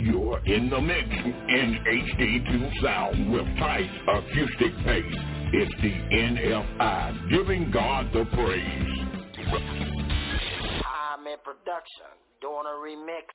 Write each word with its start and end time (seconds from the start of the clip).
You're 0.00 0.38
in 0.46 0.70
the 0.70 0.80
mix 0.80 1.08
in 1.10 1.78
HD2 1.84 2.82
Sound 2.82 3.32
with 3.32 3.46
tight 3.58 3.90
acoustic 4.06 4.72
bass. 4.86 5.04
It's 5.52 5.74
the 5.82 5.90
NFI 5.90 7.30
giving 7.30 7.70
God 7.72 8.06
the 8.12 8.24
praise. 8.30 9.08
I'm 10.86 11.26
in 11.26 11.38
production, 11.42 12.14
doing 12.40 12.62
a 12.70 12.78
remix, 12.78 13.26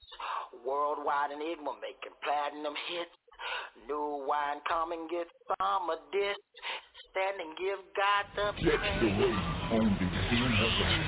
worldwide 0.66 1.31
enigma, 1.36 1.76
making 1.81 2.16
platinum 2.23 2.73
hits. 2.88 3.11
New 3.86 4.23
wine 4.25 4.61
coming, 4.70 5.07
get 5.11 5.27
some 5.59 5.89
of 5.89 6.00
this. 6.14 6.38
Stand 7.11 7.43
and 7.43 7.57
give 7.59 7.84
God 7.91 8.23
the 8.39 8.54
praise. 8.64 8.80
That's 8.80 9.02
the 9.02 9.07
way 9.20 9.36
on 9.75 9.86
the 10.00 11.02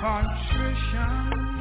contrition. 0.00 1.59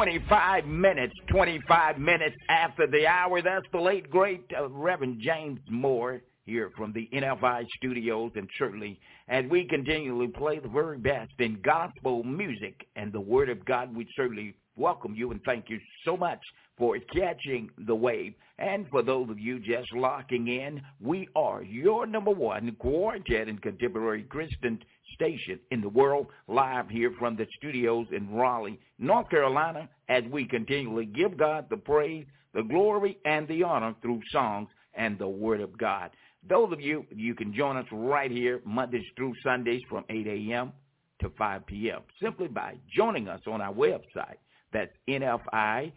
25 0.00 0.64
minutes, 0.64 1.12
25 1.26 1.98
minutes 1.98 2.34
after 2.48 2.86
the 2.86 3.06
hour. 3.06 3.42
That's 3.42 3.66
the 3.70 3.80
late, 3.80 4.08
great 4.08 4.42
uh, 4.58 4.66
Reverend 4.70 5.20
James 5.20 5.60
Moore 5.68 6.22
here 6.46 6.70
from 6.74 6.94
the 6.94 7.06
NFI 7.12 7.66
studios. 7.76 8.32
And 8.34 8.48
certainly, 8.58 8.98
as 9.28 9.44
we 9.50 9.66
continually 9.68 10.28
play 10.28 10.58
the 10.58 10.68
very 10.68 10.96
best 10.96 11.32
in 11.38 11.60
gospel 11.60 12.24
music 12.24 12.86
and 12.96 13.12
the 13.12 13.20
Word 13.20 13.50
of 13.50 13.62
God, 13.66 13.94
we 13.94 14.08
certainly 14.16 14.54
welcome 14.74 15.14
you 15.14 15.32
and 15.32 15.40
thank 15.44 15.68
you 15.68 15.78
so 16.06 16.16
much 16.16 16.40
for 16.78 16.96
catching 17.14 17.68
the 17.86 17.94
wave. 17.94 18.32
And 18.58 18.88
for 18.88 19.02
those 19.02 19.28
of 19.28 19.38
you 19.38 19.58
just 19.58 19.92
locking 19.92 20.48
in, 20.48 20.80
we 20.98 21.28
are 21.36 21.62
your 21.62 22.06
number 22.06 22.30
one 22.30 22.74
quartet 22.78 23.48
and 23.48 23.60
contemporary 23.60 24.22
Christian 24.22 24.78
station 25.20 25.60
in 25.70 25.82
the 25.82 25.88
world, 25.88 26.28
live 26.48 26.88
here 26.88 27.12
from 27.18 27.36
the 27.36 27.46
studios 27.58 28.06
in 28.10 28.32
Raleigh, 28.32 28.80
North 28.98 29.28
Carolina, 29.28 29.86
as 30.08 30.24
we 30.32 30.46
continually 30.46 31.04
give 31.04 31.36
God 31.36 31.66
the 31.68 31.76
praise, 31.76 32.24
the 32.54 32.62
glory, 32.62 33.18
and 33.26 33.46
the 33.46 33.62
honor 33.62 33.94
through 34.00 34.22
songs 34.32 34.70
and 34.94 35.18
the 35.18 35.28
Word 35.28 35.60
of 35.60 35.76
God. 35.76 36.10
Those 36.48 36.72
of 36.72 36.80
you, 36.80 37.04
you 37.14 37.34
can 37.34 37.52
join 37.52 37.76
us 37.76 37.84
right 37.92 38.30
here 38.30 38.62
Mondays 38.64 39.04
through 39.14 39.34
Sundays 39.44 39.82
from 39.90 40.06
8 40.08 40.26
a.m. 40.26 40.72
to 41.20 41.28
5 41.36 41.66
p.m. 41.66 42.00
simply 42.22 42.48
by 42.48 42.76
joining 42.94 43.28
us 43.28 43.42
on 43.46 43.60
our 43.60 43.74
website. 43.74 44.38
That's 44.72 44.90
nfiradio.com, 45.06 45.92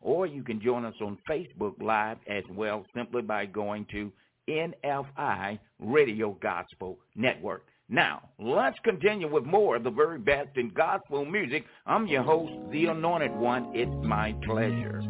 or 0.00 0.26
you 0.26 0.44
can 0.44 0.62
join 0.62 0.84
us 0.84 0.94
on 1.00 1.18
Facebook 1.28 1.82
Live 1.82 2.18
as 2.28 2.44
well 2.54 2.86
simply 2.94 3.22
by 3.22 3.46
going 3.46 3.86
to 3.90 4.12
NFI 4.50 5.58
Radio 5.78 6.36
Gospel 6.40 6.98
Network. 7.14 7.66
Now, 7.88 8.22
let's 8.38 8.78
continue 8.84 9.30
with 9.30 9.44
more 9.44 9.76
of 9.76 9.84
the 9.84 9.90
very 9.90 10.18
best 10.18 10.56
in 10.56 10.68
gospel 10.70 11.24
music. 11.24 11.64
I'm 11.86 12.06
your 12.06 12.22
host, 12.22 12.52
The 12.70 12.86
Anointed 12.86 13.34
One. 13.34 13.72
It's 13.74 13.90
my 14.06 14.32
pleasure. 14.44 15.02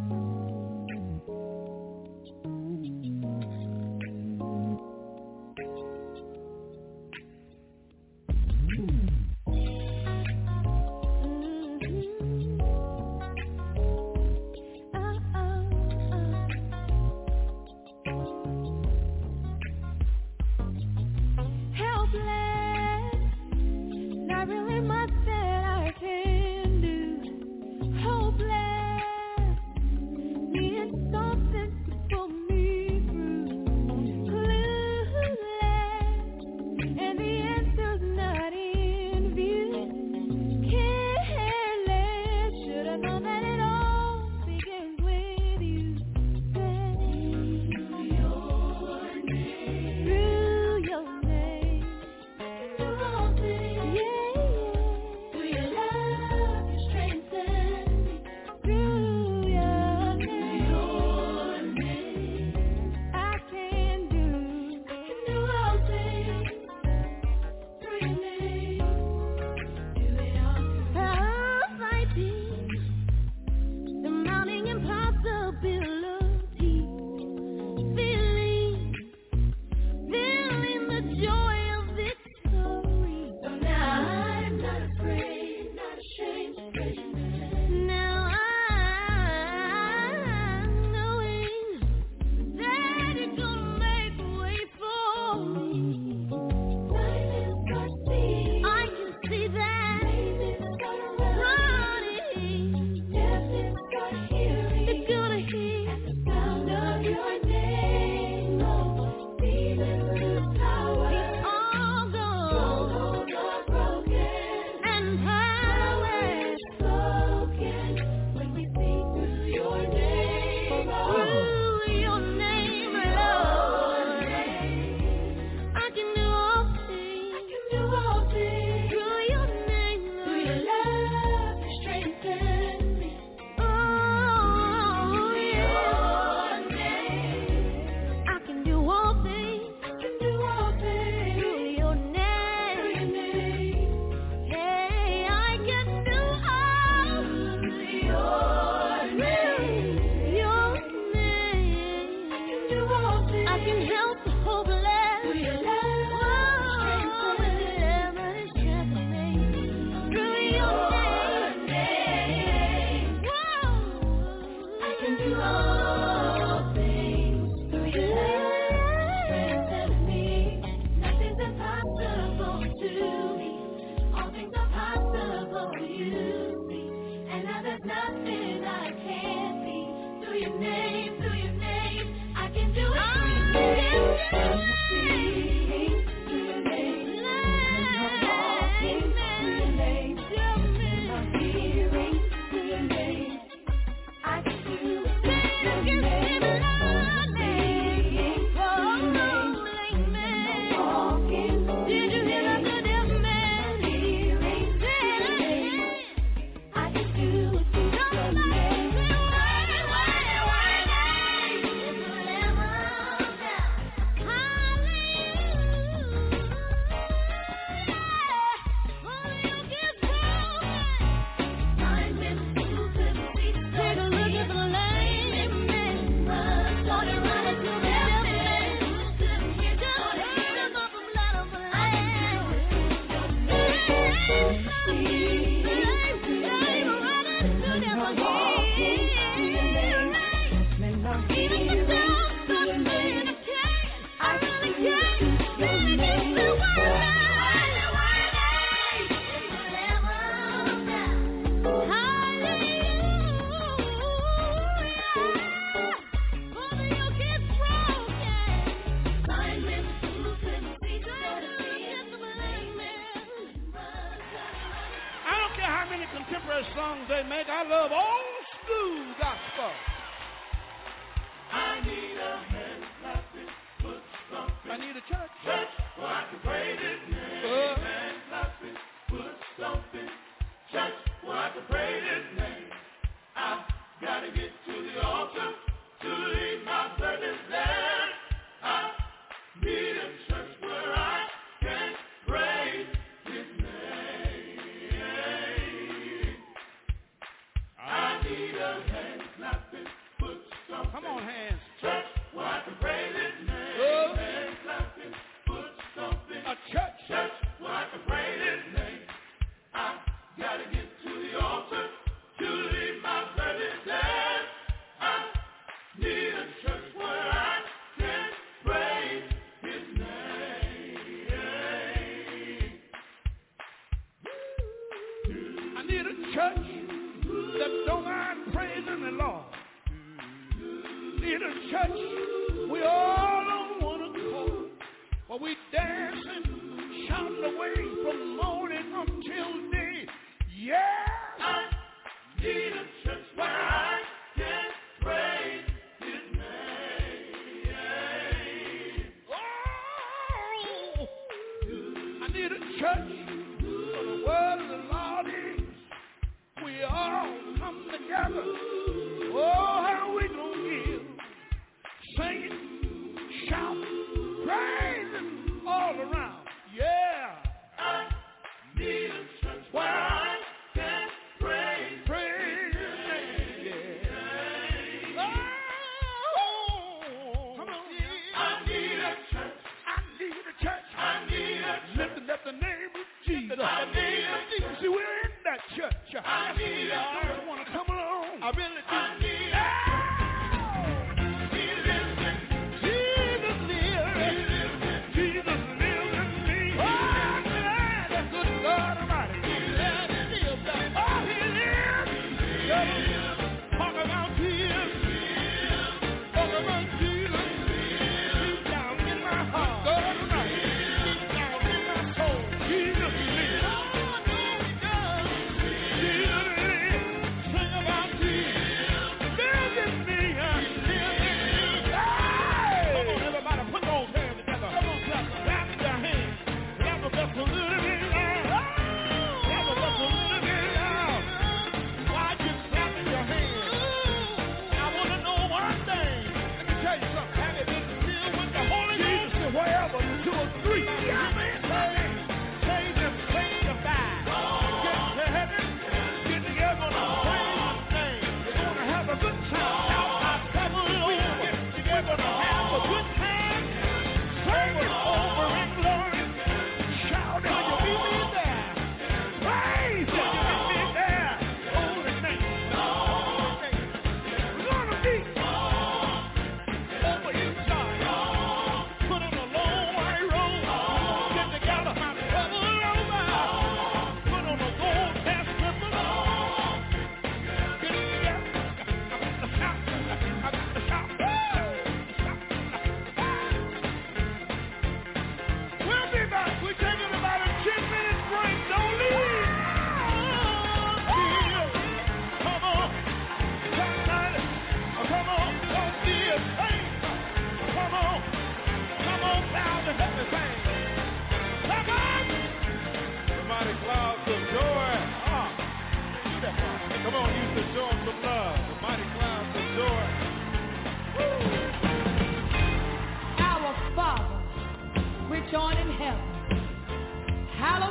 Vamos 184.32 184.60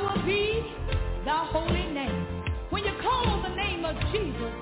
Will 0.00 0.24
be 0.24 0.62
the 1.26 1.30
holy 1.30 1.86
name. 1.92 2.26
When 2.70 2.84
you 2.84 2.92
call 3.02 3.42
the 3.42 3.54
name 3.54 3.84
of 3.84 3.94
Jesus, 4.12 4.52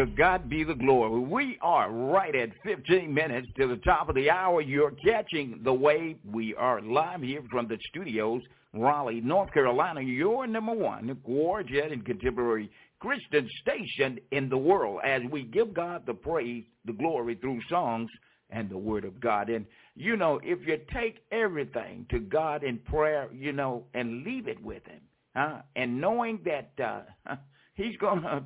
To 0.00 0.06
God 0.06 0.48
be 0.48 0.64
the 0.64 0.72
glory. 0.72 1.20
We 1.20 1.58
are 1.60 1.92
right 1.92 2.34
at 2.34 2.48
15 2.64 3.12
minutes 3.12 3.48
to 3.58 3.66
the 3.66 3.76
top 3.84 4.08
of 4.08 4.14
the 4.14 4.30
hour. 4.30 4.62
You're 4.62 4.92
catching 4.92 5.60
the 5.62 5.74
wave. 5.74 6.16
We 6.24 6.54
are 6.54 6.80
live 6.80 7.20
here 7.20 7.42
from 7.50 7.68
the 7.68 7.76
studios, 7.90 8.40
Raleigh, 8.72 9.20
North 9.20 9.52
Carolina. 9.52 10.00
Your 10.00 10.46
number 10.46 10.72
one 10.72 11.18
gorgeous 11.26 11.92
and 11.92 12.02
contemporary 12.06 12.70
Christian 12.98 13.46
station 13.60 14.18
in 14.30 14.48
the 14.48 14.56
world 14.56 15.02
as 15.04 15.20
we 15.30 15.42
give 15.42 15.74
God 15.74 16.04
the 16.06 16.14
praise, 16.14 16.64
the 16.86 16.94
glory 16.94 17.34
through 17.34 17.60
songs 17.68 18.08
and 18.48 18.70
the 18.70 18.78
word 18.78 19.04
of 19.04 19.20
God. 19.20 19.50
And, 19.50 19.66
you 19.96 20.16
know, 20.16 20.40
if 20.42 20.66
you 20.66 20.78
take 20.94 21.18
everything 21.30 22.06
to 22.08 22.20
God 22.20 22.64
in 22.64 22.78
prayer, 22.78 23.28
you 23.34 23.52
know, 23.52 23.84
and 23.92 24.24
leave 24.24 24.48
it 24.48 24.62
with 24.64 24.86
him, 24.86 25.02
huh? 25.36 25.58
and 25.76 26.00
knowing 26.00 26.40
that 26.46 26.72
uh, 26.82 27.34
he's 27.74 27.98
going 27.98 28.22
to 28.22 28.44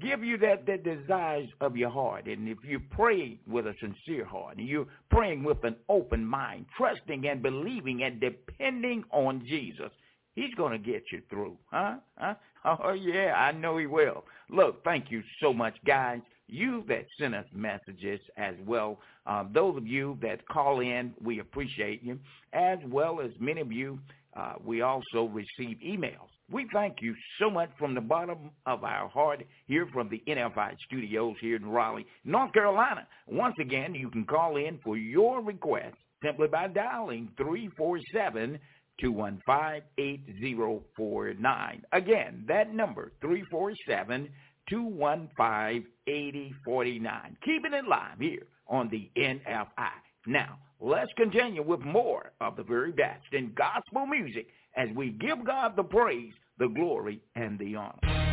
give 0.00 0.24
you 0.24 0.38
that, 0.38 0.66
that 0.66 0.84
desires 0.84 1.48
of 1.60 1.76
your 1.76 1.90
heart. 1.90 2.26
And 2.26 2.48
if 2.48 2.58
you 2.64 2.80
pray 2.80 3.38
with 3.46 3.66
a 3.66 3.74
sincere 3.80 4.24
heart, 4.24 4.56
and 4.56 4.66
you're 4.66 4.86
praying 5.10 5.44
with 5.44 5.62
an 5.64 5.76
open 5.88 6.24
mind, 6.24 6.66
trusting 6.76 7.26
and 7.26 7.42
believing 7.42 8.02
and 8.02 8.20
depending 8.20 9.04
on 9.10 9.44
Jesus, 9.46 9.90
he's 10.34 10.54
going 10.54 10.72
to 10.72 10.78
get 10.78 11.04
you 11.12 11.22
through. 11.28 11.56
Huh? 11.70 11.96
huh? 12.16 12.34
Oh, 12.64 12.92
yeah, 12.92 13.34
I 13.36 13.50
know 13.50 13.76
he 13.76 13.86
will. 13.86 14.24
Look, 14.48 14.84
thank 14.84 15.10
you 15.10 15.24
so 15.40 15.52
much, 15.52 15.74
guys. 15.84 16.20
You 16.46 16.84
that 16.86 17.06
sent 17.18 17.34
us 17.34 17.44
messages 17.52 18.20
as 18.36 18.54
well. 18.64 19.00
Um, 19.26 19.50
those 19.52 19.76
of 19.76 19.84
you 19.84 20.16
that 20.22 20.46
call 20.46 20.78
in, 20.78 21.12
we 21.20 21.40
appreciate 21.40 22.04
you, 22.04 22.20
as 22.52 22.78
well 22.86 23.20
as 23.20 23.32
many 23.40 23.60
of 23.60 23.72
you, 23.72 23.98
uh, 24.34 24.54
we 24.64 24.82
also 24.82 25.24
receive 25.24 25.78
emails. 25.84 26.28
We 26.50 26.66
thank 26.72 27.00
you 27.00 27.14
so 27.38 27.50
much 27.50 27.70
from 27.78 27.94
the 27.94 28.00
bottom 28.00 28.50
of 28.66 28.84
our 28.84 29.08
heart 29.08 29.44
here 29.66 29.86
from 29.92 30.08
the 30.08 30.22
NFI 30.26 30.76
studios 30.86 31.36
here 31.40 31.56
in 31.56 31.66
Raleigh, 31.66 32.06
North 32.24 32.52
Carolina. 32.52 33.06
Once 33.26 33.56
again, 33.60 33.94
you 33.94 34.10
can 34.10 34.24
call 34.24 34.56
in 34.56 34.78
for 34.84 34.96
your 34.96 35.42
request 35.42 35.96
simply 36.22 36.48
by 36.48 36.68
dialing 36.68 37.30
347 37.36 38.58
215 39.00 39.82
8049. 39.98 41.82
Again, 41.92 42.44
that 42.48 42.74
number, 42.74 43.12
347 43.20 44.28
215 44.68 45.86
8049. 46.06 47.36
Keeping 47.44 47.72
it 47.74 47.86
live 47.86 48.18
here 48.18 48.46
on 48.68 48.88
the 48.88 49.10
NFI. 49.16 49.90
Now, 50.26 50.58
let's 50.82 51.12
continue 51.16 51.62
with 51.62 51.80
more 51.80 52.32
of 52.40 52.56
the 52.56 52.62
very 52.62 52.92
best 52.92 53.32
in 53.32 53.52
gospel 53.56 54.06
music 54.06 54.48
as 54.76 54.88
we 54.96 55.10
give 55.10 55.44
God 55.46 55.76
the 55.76 55.84
praise, 55.84 56.32
the 56.58 56.68
glory, 56.68 57.20
and 57.36 57.58
the 57.58 57.76
honor. 57.76 58.31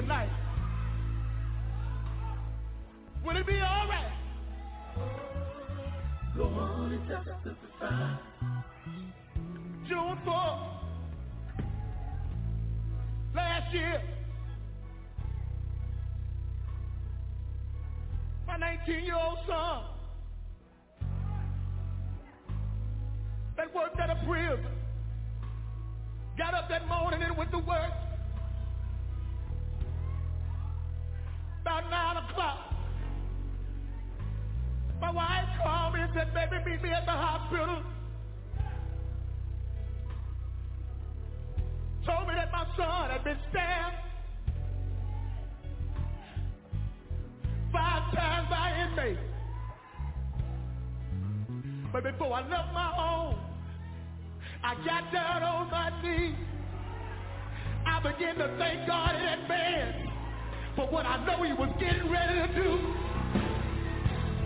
tonight? 0.00 0.30
Will 3.24 3.36
it 3.36 3.46
be 3.46 3.60
alright? 3.60 4.12
Go 6.36 6.44
on 6.44 6.92
and 6.92 7.06
testify. 7.06 8.16
June 9.86 10.18
4th, 10.24 10.60
last 13.34 13.74
year, 13.74 14.02
my 18.46 18.56
19-year-old 18.56 19.38
son 19.46 19.84
that 23.56 23.74
worked 23.74 24.00
at 24.00 24.08
a 24.08 24.24
prison 24.26 24.64
got 26.38 26.54
up 26.54 26.70
that 26.70 26.88
morning 26.88 27.22
and 27.22 27.36
went 27.36 27.50
to 27.50 27.58
work 27.58 27.92
But 52.30 52.44
I 52.44 52.48
left 52.48 52.72
my 52.72 52.92
home, 52.94 53.34
I 54.62 54.76
got 54.86 55.12
down 55.12 55.42
on 55.42 55.68
my 55.68 55.90
knees. 56.00 56.36
I 57.84 57.98
began 57.98 58.36
to 58.36 58.56
thank 58.56 58.86
God 58.86 59.16
in 59.16 59.40
advance 59.40 60.08
for 60.76 60.86
what 60.86 61.06
I 61.06 61.26
know 61.26 61.42
he 61.42 61.52
was 61.52 61.70
getting 61.80 62.08
ready 62.08 62.34
to 62.38 62.54
do. 62.54 62.78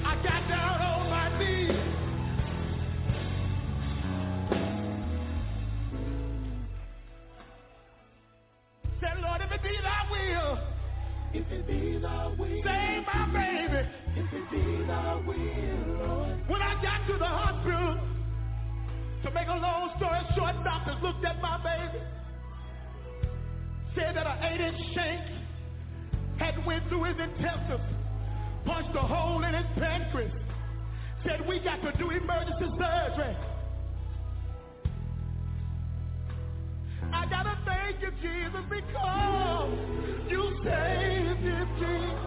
I 0.02 0.16
got 0.24 0.48
down 0.48 0.80
on 0.80 1.10
my 1.10 1.38
knees. 1.38 1.73
Said 24.44 24.60
that 24.60 24.74
shank 24.94 25.20
had 26.38 26.66
went 26.66 26.86
through 26.88 27.04
his 27.04 27.16
intestines, 27.18 27.80
punched 28.64 28.94
a 28.94 29.00
hole 29.00 29.44
in 29.44 29.54
his 29.54 29.66
pancreas, 29.76 30.32
said 31.24 31.46
we 31.48 31.60
got 31.60 31.80
to 31.82 31.92
do 31.98 32.10
emergency 32.10 32.66
surgery. 32.78 33.36
I 37.12 37.26
gotta 37.26 37.56
thank 37.64 38.02
you, 38.02 38.10
Jesus, 38.20 38.64
because 38.68 39.78
you 40.28 40.42
saved 40.64 41.40
him, 41.40 41.68
Jesus. 41.78 42.20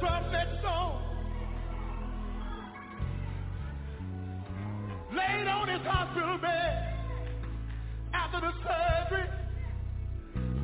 From 0.00 0.32
that 0.32 0.48
song. 0.62 1.02
Laid 5.12 5.48
on 5.48 5.68
his 5.68 5.86
hospital 5.86 6.38
bed 6.38 6.97
after 8.30 8.46
the 8.46 8.52
surgery. 8.62 9.28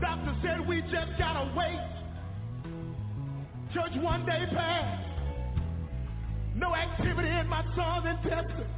Doctor 0.00 0.36
said 0.42 0.66
we 0.68 0.82
just 0.82 1.18
gotta 1.18 1.50
wait. 1.56 1.80
Church 3.72 4.02
one 4.02 4.26
day 4.26 4.44
passed. 4.52 5.04
No 6.54 6.74
activity 6.74 7.28
in 7.28 7.48
my 7.48 7.64
son's 7.74 8.06
intestines. 8.06 8.70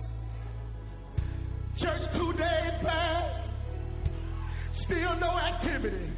Church 1.81 2.03
two 2.15 2.33
days 2.35 2.73
passed. 2.83 3.49
Still 4.85 5.17
no 5.17 5.37
activity. 5.37 6.13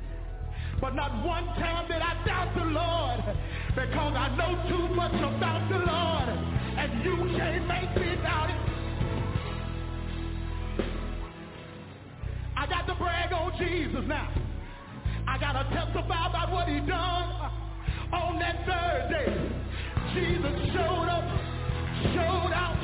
But 0.81 0.95
not 0.95 1.25
one 1.27 1.47
time 1.57 1.89
did 1.89 2.03
I 2.03 2.25
doubt 2.27 2.55
the 2.55 2.65
Lord 2.65 3.37
because 3.75 4.15
I 4.15 4.37
know 4.37 4.69
too 4.69 4.95
much 4.95 5.15
about 5.15 5.69
the 5.71 5.79
Lord 5.79 6.29
and 6.79 7.05
you 7.05 7.37
can't 7.37 7.67
make 7.67 7.97
me 7.97 8.15
doubt 8.23 8.51
it. 8.51 8.68
I 12.59 12.67
got 12.67 12.89
to 12.89 12.95
brag 12.97 13.33
on 13.33 13.53
Jesus 13.57 14.03
now. 14.09 14.29
I 15.29 15.39
got 15.39 15.53
to 15.53 15.63
testify 15.71 16.27
about 16.27 16.51
what 16.51 16.67
he 16.67 16.81
done 16.81 17.31
on 18.13 18.39
that 18.41 18.67
third 18.67 19.15
day. 19.15 19.31
Jesus 20.13 20.75
showed 20.75 21.07
up, 21.07 21.23
showed 22.19 22.51
out, 22.51 22.75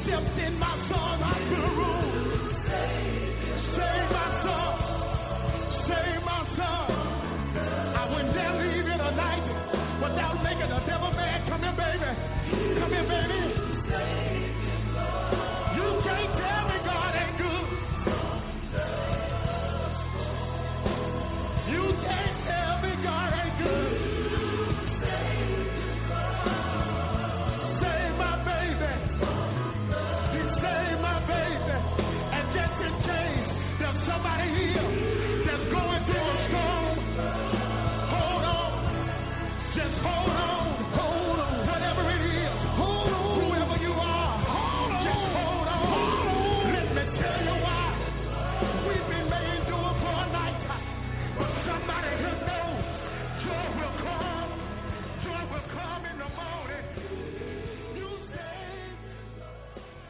stepped 0.00 0.38
in 0.40 0.58
my 0.58 0.74
son's 0.88 1.22
hospital 1.22 1.76
room. 1.76 2.03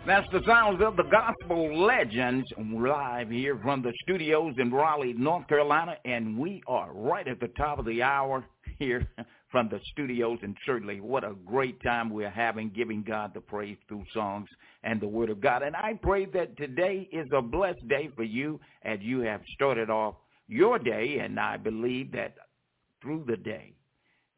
That's 0.06 0.28
the 0.32 0.42
sounds 0.46 0.82
of 0.82 0.96
the 0.96 1.04
gospel 1.04 1.82
legends 1.82 2.46
live 2.58 3.30
here 3.30 3.58
from 3.62 3.80
the 3.80 3.92
studios 4.02 4.54
in 4.58 4.70
Raleigh, 4.70 5.14
North 5.14 5.48
Carolina, 5.48 5.96
and 6.04 6.36
we 6.36 6.62
are 6.66 6.92
right 6.92 7.26
at 7.26 7.40
the 7.40 7.48
top 7.56 7.78
of 7.78 7.86
the 7.86 8.02
hour 8.02 8.44
here 8.78 9.08
from 9.50 9.70
the 9.70 9.80
studios, 9.92 10.38
and 10.42 10.58
certainly 10.66 11.00
what 11.00 11.24
a 11.24 11.32
great 11.46 11.82
time 11.82 12.10
we're 12.10 12.28
having 12.28 12.68
giving 12.68 13.02
God 13.02 13.32
the 13.32 13.40
praise 13.40 13.78
through 13.88 14.04
songs 14.12 14.46
and 14.82 15.00
the 15.00 15.08
Word 15.08 15.30
of 15.30 15.40
God. 15.40 15.62
And 15.62 15.74
I 15.74 15.94
pray 16.02 16.26
that 16.26 16.54
today 16.58 17.08
is 17.10 17.28
a 17.32 17.40
blessed 17.40 17.88
day 17.88 18.10
for 18.14 18.24
you 18.24 18.60
as 18.82 18.98
you 19.00 19.20
have 19.20 19.40
started 19.54 19.88
off 19.88 20.16
your 20.48 20.78
day, 20.78 21.20
and 21.20 21.40
I 21.40 21.56
believe 21.56 22.12
that 22.12 22.34
through 23.00 23.24
the 23.26 23.38
day 23.38 23.72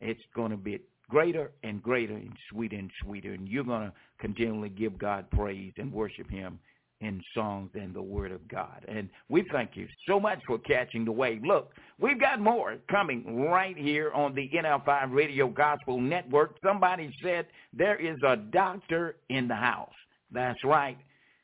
it's 0.00 0.22
going 0.32 0.52
to 0.52 0.56
be 0.56 0.78
greater 1.08 1.52
and 1.62 1.82
greater 1.82 2.14
and 2.14 2.32
sweeter 2.50 2.76
and 2.76 2.90
sweeter, 3.02 3.32
and 3.32 3.48
you're 3.48 3.64
going 3.64 3.88
to 3.88 3.92
continually 4.18 4.68
give 4.68 4.98
God 4.98 5.30
praise 5.30 5.72
and 5.76 5.92
worship 5.92 6.28
him 6.30 6.58
in 7.00 7.22
songs 7.34 7.70
and 7.74 7.94
the 7.94 8.00
word 8.00 8.32
of 8.32 8.46
God. 8.48 8.84
And 8.88 9.10
we 9.28 9.44
thank 9.52 9.76
you 9.76 9.86
so 10.08 10.18
much 10.18 10.40
for 10.46 10.58
catching 10.58 11.04
the 11.04 11.12
wave. 11.12 11.42
Look, 11.44 11.72
we've 12.00 12.18
got 12.18 12.40
more 12.40 12.76
coming 12.90 13.42
right 13.42 13.76
here 13.76 14.10
on 14.12 14.34
the 14.34 14.48
NFI 14.48 15.12
Radio 15.12 15.48
Gospel 15.48 16.00
Network. 16.00 16.56
Somebody 16.64 17.14
said 17.22 17.46
there 17.72 17.96
is 17.96 18.16
a 18.26 18.36
doctor 18.36 19.16
in 19.28 19.46
the 19.46 19.54
house. 19.54 19.92
That's 20.32 20.62
right. 20.64 20.98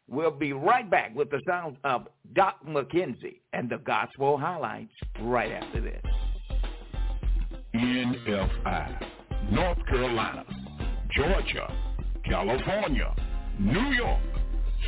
We'll 0.09 0.31
be 0.31 0.53
right 0.53 0.91
back 0.91 1.15
with 1.15 1.31
the 1.31 1.41
sounds 1.47 1.77
of 1.85 2.09
Doc 2.35 2.59
McKenzie 2.67 3.41
and 3.53 3.71
the 3.71 3.79
gospel 3.79 4.37
highlights 4.37 4.93
right 5.21 5.53
after 5.53 5.81
this. 5.81 6.03
NFI, 7.75 9.07
North 9.51 9.79
Carolina, 9.87 10.45
Georgia, 11.15 11.73
California, 12.25 13.15
New 13.59 13.93
York, 13.95 14.21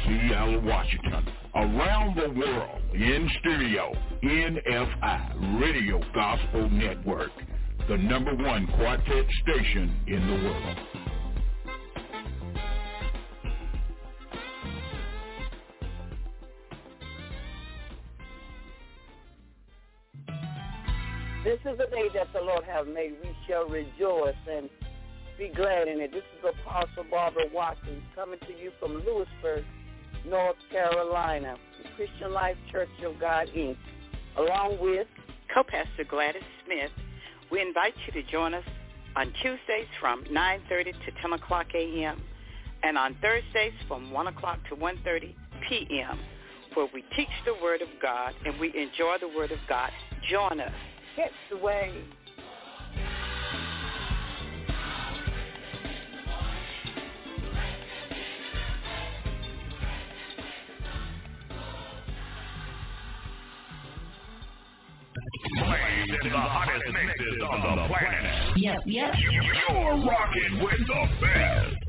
Seattle, 0.05 0.61
Washington, 0.63 1.27
around 1.55 2.17
the 2.17 2.31
world, 2.39 2.81
in 2.95 3.29
stereo, 3.41 3.93
NFI, 4.23 5.61
Radio 5.61 6.01
Gospel 6.15 6.69
Network, 6.71 7.31
the 7.89 7.97
number 7.97 8.35
one 8.35 8.67
quartet 8.77 9.27
station 9.43 9.95
in 10.07 10.27
the 10.27 10.49
world. 10.49 11.14
This 21.45 21.61
is 21.67 21.79
a 21.79 21.91
day 21.91 22.09
that 22.15 22.33
the 22.33 22.41
Lord 22.41 22.65
has 22.65 22.87
made. 22.87 23.17
We 23.23 23.37
shall 23.47 23.69
rejoice 23.69 24.35
and 24.51 24.71
be 25.37 25.53
glad 25.55 25.89
in 25.89 26.01
it. 26.01 26.11
This 26.11 26.23
is 26.41 26.55
Apostle 26.65 27.05
Barbara 27.11 27.45
Watkins 27.53 28.03
coming 28.15 28.39
to 28.41 28.53
you 28.59 28.73
from 28.81 29.05
Louisburg, 29.05 29.63
North 30.27 30.57
Carolina, 30.73 31.57
Christian 31.97 32.33
Life 32.33 32.57
Church 32.73 32.89
of 33.05 33.21
God, 33.21 33.49
Inc., 33.55 33.77
along 34.39 34.79
with 34.81 35.07
co-pastor 35.53 36.05
Gladys 36.09 36.41
Smith. 36.65 36.91
We 37.53 37.61
invite 37.61 37.93
you 38.07 38.23
to 38.23 38.31
join 38.33 38.55
us 38.55 38.65
on 39.15 39.27
Tuesdays 39.43 39.89
from 40.01 40.25
9.30 40.25 40.85
to 40.85 41.13
10 41.21 41.33
o'clock 41.35 41.67
a.m. 41.75 42.23
and 42.83 42.97
on 42.97 43.17
Thursdays 43.21 43.75
from 43.87 44.13
1 44.13 44.29
o'clock 44.29 44.61
to 44.71 44.77
1.30 44.77 45.35
p.m. 45.69 46.19
where 46.73 46.89
we 46.95 47.05
teach 47.15 47.29
the 47.45 47.55
Word 47.63 47.83
of 47.83 47.89
God 48.01 48.33
and 48.47 48.59
we 48.59 48.69
enjoy 48.69 49.17
the 49.21 49.29
Word 49.29 49.53
of 49.53 49.59
God. 49.69 49.91
Join 50.31 50.59
us 50.59 50.73
catch 51.17 51.33
the 51.51 51.57
wave. 51.57 52.05
The 66.23 66.31
hottest 66.31 66.85
mixes 66.87 67.43
on 67.43 67.61
the 67.61 67.87
planet. 67.87 68.57
Yep, 68.57 68.81
yep. 68.87 69.15
You're 69.21 70.05
rocking 70.05 70.63
with 70.63 70.87
the 70.87 71.09
best. 71.21 71.84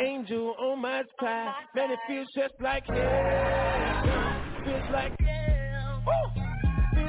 Angel 0.00 0.54
on 0.58 0.80
my 0.80 1.02
side. 1.20 1.52
Man, 1.74 1.90
it 1.90 1.98
feels 2.08 2.28
just 2.34 2.54
like 2.60 2.84
yeah. 2.88 4.64
Feels 4.64 4.90
like 4.92 5.12
yeah. 5.20 5.98
Ooh. 5.98 6.40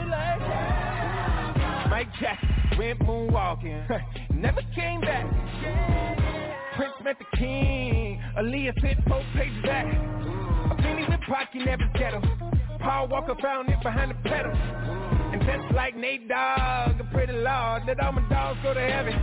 Like 0.10 0.40
yeah. 0.42 1.88
Mike 1.90 2.10
Jackson 2.20 2.78
went 2.78 3.00
moonwalking. 3.00 3.88
Never 4.34 4.62
came 4.76 5.02
back. 5.02 5.26
Prince 6.76 6.94
met 7.04 7.18
the 7.20 7.38
king. 7.38 8.22
Aaliyah 8.38 8.82
sent 8.82 9.08
four 9.08 9.24
pages 9.36 9.64
back. 9.64 9.86
A 9.86 10.76
penny 10.76 11.06
with 11.08 11.20
pocket 11.22 11.66
never 11.66 11.90
get 11.96 12.14
him. 12.14 12.24
Paul 12.80 13.08
Walker 13.08 13.36
found 13.42 13.70
it 13.70 13.82
behind 13.84 14.12
the 14.12 14.30
pedal. 14.30 15.23
Just 15.46 15.76
like 15.76 15.96
Nate 15.96 16.28
Dogg, 16.28 17.00
a 17.00 17.08
pretty 17.12 17.34
Lord, 17.34 17.84
that 17.88 18.00
all 18.02 18.14
my 18.14 18.28
dogs 18.30 18.60
go 18.64 18.74
to 18.74 18.80
heaven. 18.80 19.14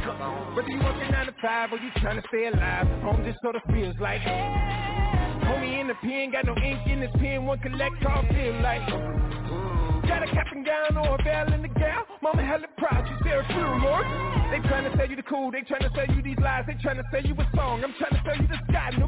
Whether 0.55 0.69
you 0.69 0.79
working 0.79 1.11
nine 1.11 1.27
to 1.27 1.35
five 1.41 1.73
or 1.73 1.79
you 1.79 1.91
trying 1.97 2.21
to 2.21 2.29
stay 2.29 2.47
alive, 2.47 2.87
home 3.03 3.25
just 3.25 3.41
sort 3.43 3.57
of 3.57 3.63
feels 3.73 3.97
like. 4.01 4.21
Homie 4.21 5.81
in 5.81 5.89
the 5.89 5.95
pen, 6.03 6.31
got 6.33 6.45
no 6.45 6.55
ink 6.57 6.87
in 6.87 7.01
his 7.01 7.11
pen, 7.19 7.47
one 7.47 7.59
collect 7.61 8.05
all 8.07 8.23
feel 8.29 8.61
like. 8.61 9.70
Got 10.11 10.25
a 10.25 10.27
cap 10.27 10.47
and 10.51 10.67
gown 10.67 10.97
or 10.99 11.15
a 11.15 11.23
veil 11.23 11.55
in 11.55 11.63
the 11.63 11.69
gown. 11.69 12.03
Mama 12.21 12.43
hella 12.43 12.67
proud, 12.77 13.07
she's 13.07 13.23
there 13.23 13.45
for 13.47 13.63
remorse. 13.63 14.11
They 14.51 14.59
trying 14.67 14.91
to 14.91 14.97
sell 14.97 15.09
you 15.09 15.15
the 15.15 15.23
cool, 15.23 15.53
they 15.53 15.63
trying 15.63 15.83
to 15.83 15.91
sell 15.95 16.17
you 16.17 16.21
these 16.21 16.39
lies, 16.43 16.65
they 16.67 16.75
trying 16.83 16.97
to 16.97 17.05
sell 17.13 17.23
you 17.23 17.35
a 17.35 17.47
song. 17.55 17.85
I'm 17.85 17.95
trying 17.95 18.19
to 18.19 18.23
sell 18.27 18.35
you 18.35 18.49
the 18.49 18.59
sky, 18.69 18.91
no 18.99 19.07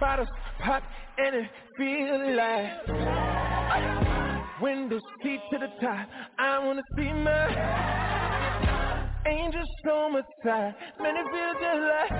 Bottles 0.00 0.28
pop 0.64 0.82
and 1.18 1.36
it 1.36 1.50
feel 1.76 2.36
like 2.36 2.70
windows 4.62 5.02
seat 5.22 5.40
to 5.52 5.58
the 5.58 5.68
top. 5.84 6.08
I 6.38 6.58
wanna 6.58 6.82
see 6.96 7.12
my 7.12 7.46
angels 9.26 9.68
on 9.92 10.12
my 10.14 10.22
side. 10.42 10.74
Man, 11.00 11.16
it 11.16 11.26
feels 11.32 11.56
just 11.60 11.80
like, 11.92 12.10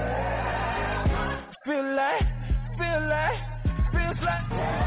feel 1.64 1.86
like, 1.97 2.26
feel 2.76 3.01
like, 3.09 3.40
feels 3.93 4.20
like 4.22 4.44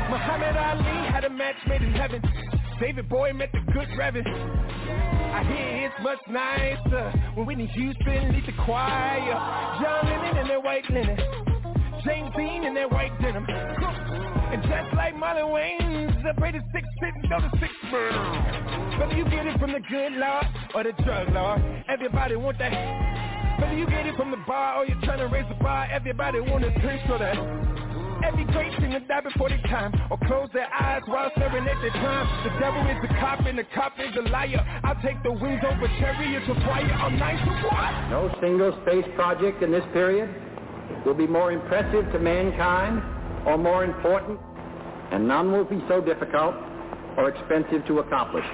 Muhammad 0.09 0.55
Ali 0.55 1.07
had 1.11 1.23
a 1.25 1.29
match 1.29 1.55
made 1.67 1.81
in 1.81 1.93
heaven. 1.93 2.21
David 2.79 3.09
Bowie 3.09 3.33
met 3.33 3.51
the 3.51 3.59
good 3.73 3.87
Reverend. 3.97 4.27
I 4.27 5.43
hear 5.43 5.89
it's 5.89 6.03
much 6.03 6.19
nicer 6.29 7.11
when 7.33 7.47
Whitney 7.47 7.65
Houston 7.73 8.33
leads 8.33 8.45
the 8.45 8.53
choir. 8.65 9.33
John 9.81 10.05
Lennon 10.05 10.37
in 10.37 10.47
their 10.47 10.61
white 10.61 10.87
linen. 10.91 11.17
James 12.05 12.29
Dean 12.37 12.63
in 12.63 12.75
their 12.75 12.87
white 12.87 13.11
denim. 13.19 13.45
And 13.49 14.61
just 14.61 14.93
like 14.95 15.15
Marlon 15.15 15.51
Wayne's, 15.51 16.13
the 16.23 16.33
greatest 16.37 16.65
six 16.71 16.87
sitting 17.01 17.29
go 17.29 17.39
to 17.39 17.49
six 17.59 17.73
birds. 17.89 18.99
Whether 18.99 19.17
you 19.17 19.25
get 19.25 19.47
it 19.47 19.59
from 19.59 19.71
the 19.71 19.81
good 19.89 20.13
Lord 20.13 20.45
or 20.75 20.83
the 20.83 20.93
drug 21.03 21.33
Lord, 21.33 21.61
everybody 21.89 22.35
want 22.35 22.59
that. 22.59 23.59
Whether 23.59 23.75
you 23.75 23.87
get 23.87 24.05
it 24.05 24.15
from 24.15 24.29
the 24.29 24.37
bar 24.47 24.77
or 24.77 24.85
you're 24.85 25.01
trying 25.01 25.19
to 25.19 25.27
raise 25.27 25.49
the 25.49 25.55
bar, 25.63 25.87
everybody 25.91 26.39
want 26.41 26.63
a 26.63 26.71
taste 26.75 27.09
of 27.09 27.19
that. 27.19 27.86
Every 28.23 28.45
great 28.45 28.73
singer 28.79 28.99
die 29.07 29.21
before 29.21 29.49
their 29.49 29.61
time 29.69 29.93
Or 30.09 30.17
close 30.25 30.49
their 30.53 30.67
eyes 30.73 31.01
while 31.05 31.31
staring 31.35 31.67
at 31.67 31.81
their 31.81 31.91
crime 31.91 32.27
The 32.43 32.53
devil 32.59 32.81
is 32.87 32.97
a 33.03 33.13
cop 33.19 33.45
and 33.45 33.57
the 33.57 33.65
cop 33.75 33.93
is 33.99 34.15
a 34.17 34.29
liar 34.29 34.63
I'll 34.83 35.01
take 35.01 35.21
the 35.23 35.31
wings 35.31 35.61
over 35.65 35.87
chariots 35.99 36.49
of 36.49 36.57
fire 36.63 36.91
I'm 36.91 37.17
nice 37.17 37.39
to 37.45 37.53
what? 37.67 38.09
No 38.09 38.33
single 38.41 38.77
space 38.83 39.05
project 39.15 39.61
in 39.63 39.71
this 39.71 39.85
period 39.93 40.29
will 41.05 41.13
be 41.13 41.27
more 41.27 41.51
impressive 41.51 42.11
to 42.11 42.19
mankind 42.19 43.01
or 43.47 43.57
more 43.57 43.83
important, 43.83 44.39
and 45.11 45.27
none 45.27 45.51
will 45.51 45.63
be 45.63 45.81
so 45.87 46.01
difficult 46.01 46.53
or 47.17 47.29
expensive 47.29 47.85
to 47.87 47.99
accomplish. 47.99 48.45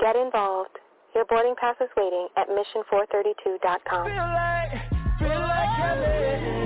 Get 0.00 0.16
involved. 0.16 0.76
Your 1.14 1.24
boarding 1.24 1.54
pass 1.58 1.76
is 1.80 1.88
waiting 1.96 2.28
at 2.36 2.48
mission432.com. 2.48 4.06
Feel 4.06 4.16
like, 4.16 5.18
feel 5.18 5.40
like 5.40 6.65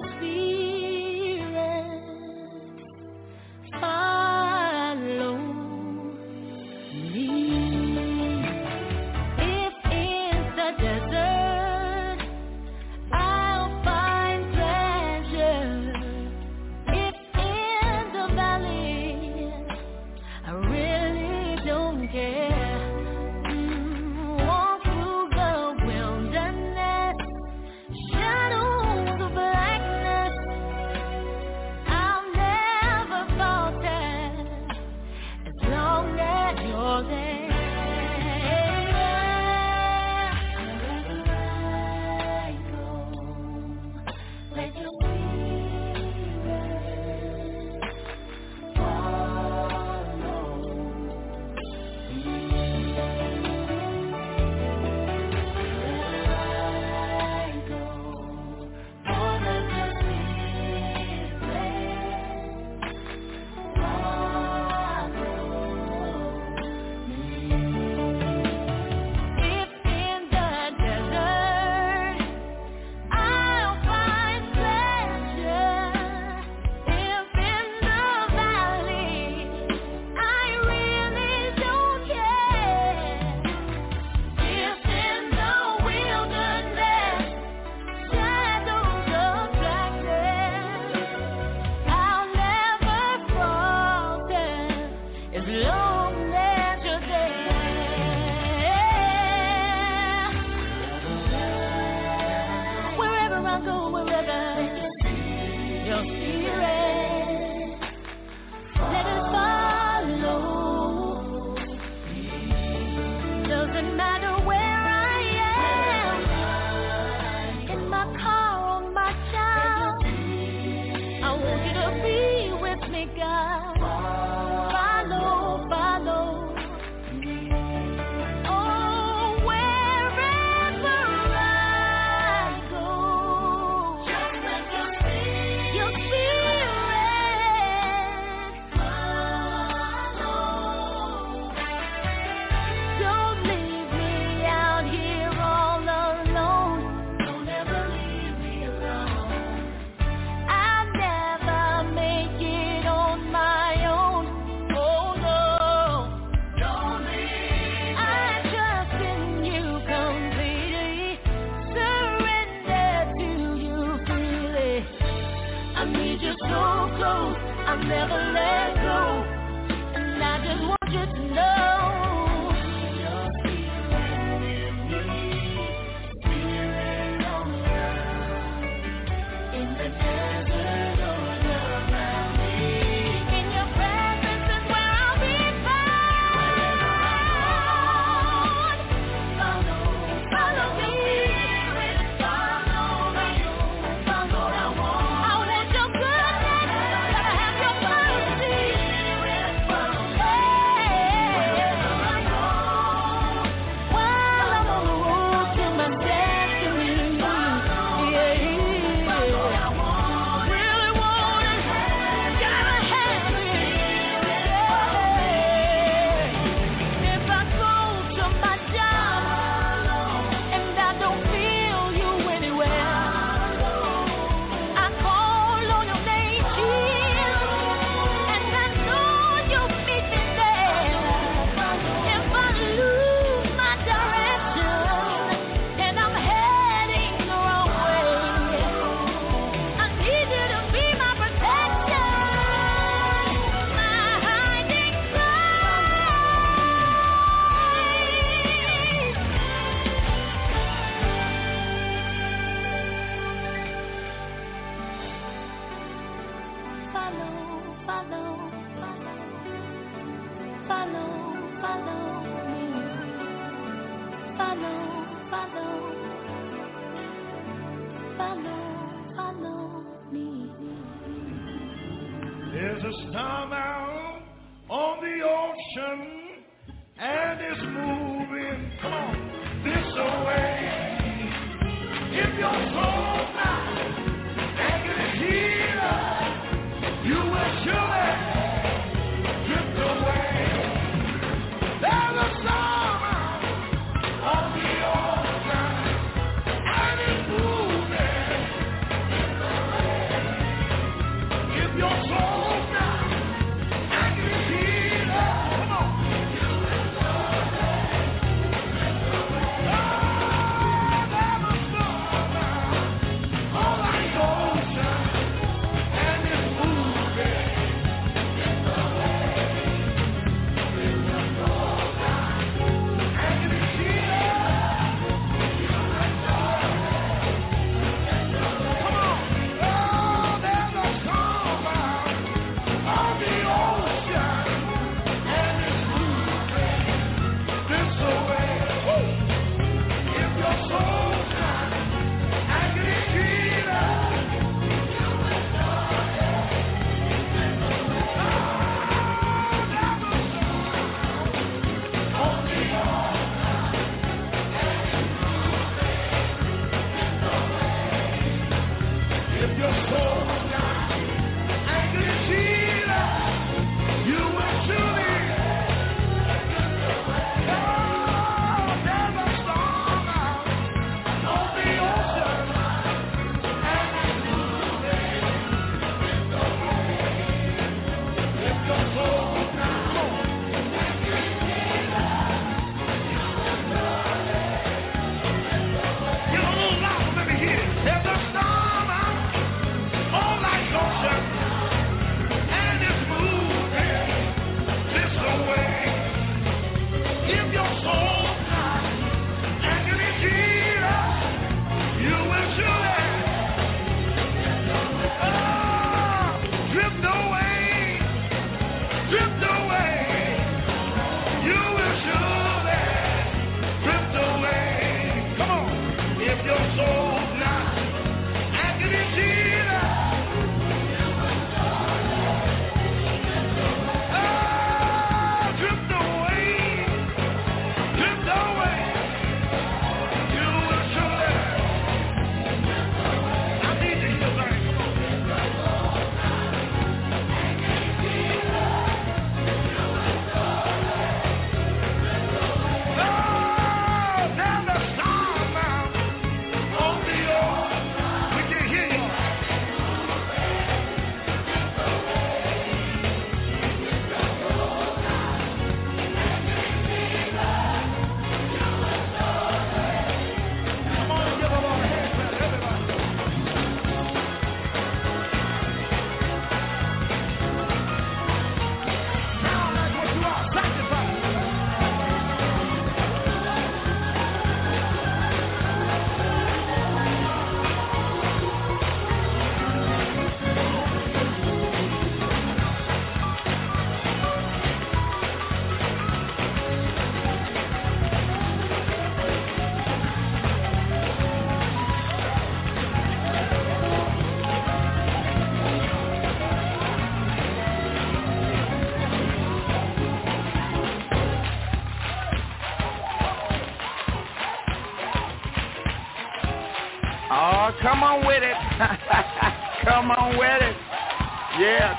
your 0.00 0.10
spirit. 0.18 2.01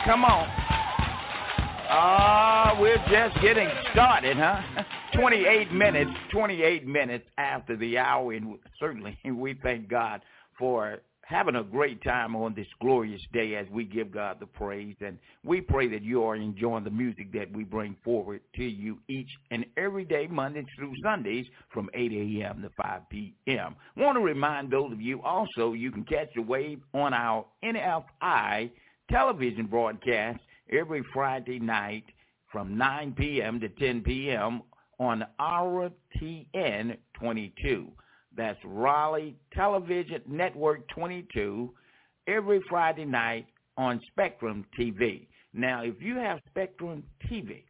Come 0.05 0.25
on. 0.25 0.47
Ah, 1.89 2.75
we're 2.79 2.97
just 3.09 3.39
getting 3.41 3.69
started, 3.91 4.37
huh? 4.37 4.61
28 5.13 5.71
minutes, 5.71 6.11
28 6.31 6.87
minutes 6.87 7.25
after 7.37 7.77
the 7.77 7.97
hour, 7.97 8.33
and 8.33 8.57
certainly 8.79 9.17
we 9.25 9.53
thank 9.61 9.87
God 9.87 10.21
for 10.57 10.99
having 11.25 11.55
a 11.55 11.63
great 11.63 12.03
time 12.03 12.35
on 12.35 12.53
this 12.53 12.67
glorious 12.81 13.21
day 13.31 13.55
as 13.55 13.65
we 13.71 13.85
give 13.85 14.11
God 14.11 14.39
the 14.39 14.45
praise. 14.45 14.95
And 15.01 15.17
we 15.43 15.61
pray 15.61 15.87
that 15.89 16.01
you 16.01 16.23
are 16.23 16.35
enjoying 16.35 16.83
the 16.83 16.91
music 16.91 17.31
that 17.33 17.51
we 17.51 17.63
bring 17.63 17.95
forward 18.03 18.41
to 18.55 18.63
you 18.63 18.99
each 19.07 19.29
and 19.51 19.65
every 19.77 20.03
day, 20.03 20.27
Mondays 20.27 20.65
through 20.77 20.93
Sundays 21.01 21.45
from 21.71 21.89
8 21.93 22.11
a.m. 22.11 22.61
to 22.61 22.69
5 22.81 23.09
p.m. 23.09 23.75
want 23.95 24.17
to 24.17 24.21
remind 24.21 24.71
those 24.71 24.91
of 24.91 25.01
you 25.01 25.21
also 25.21 25.73
you 25.73 25.91
can 25.91 26.03
catch 26.03 26.27
the 26.35 26.41
wave 26.41 26.81
on 26.93 27.13
our 27.13 27.45
NFI 27.63 28.71
television 29.13 29.67
broadcast 29.67 30.39
every 30.71 31.03
Friday 31.13 31.59
night 31.59 32.03
from 32.51 32.75
9 32.75 33.13
p.m. 33.15 33.59
to 33.59 33.69
10 33.69 34.01
p.m. 34.01 34.63
on 34.99 35.23
RTN 35.39 36.97
22. 37.13 37.91
That's 38.35 38.57
Raleigh 38.65 39.35
Television 39.53 40.19
Network 40.27 40.87
22 40.89 41.71
every 42.25 42.59
Friday 42.67 43.05
night 43.05 43.45
on 43.77 44.01
Spectrum 44.07 44.65
TV. 44.79 45.27
Now, 45.53 45.83
if 45.83 46.01
you 46.01 46.15
have 46.15 46.39
Spectrum 46.49 47.03
TV 47.29 47.65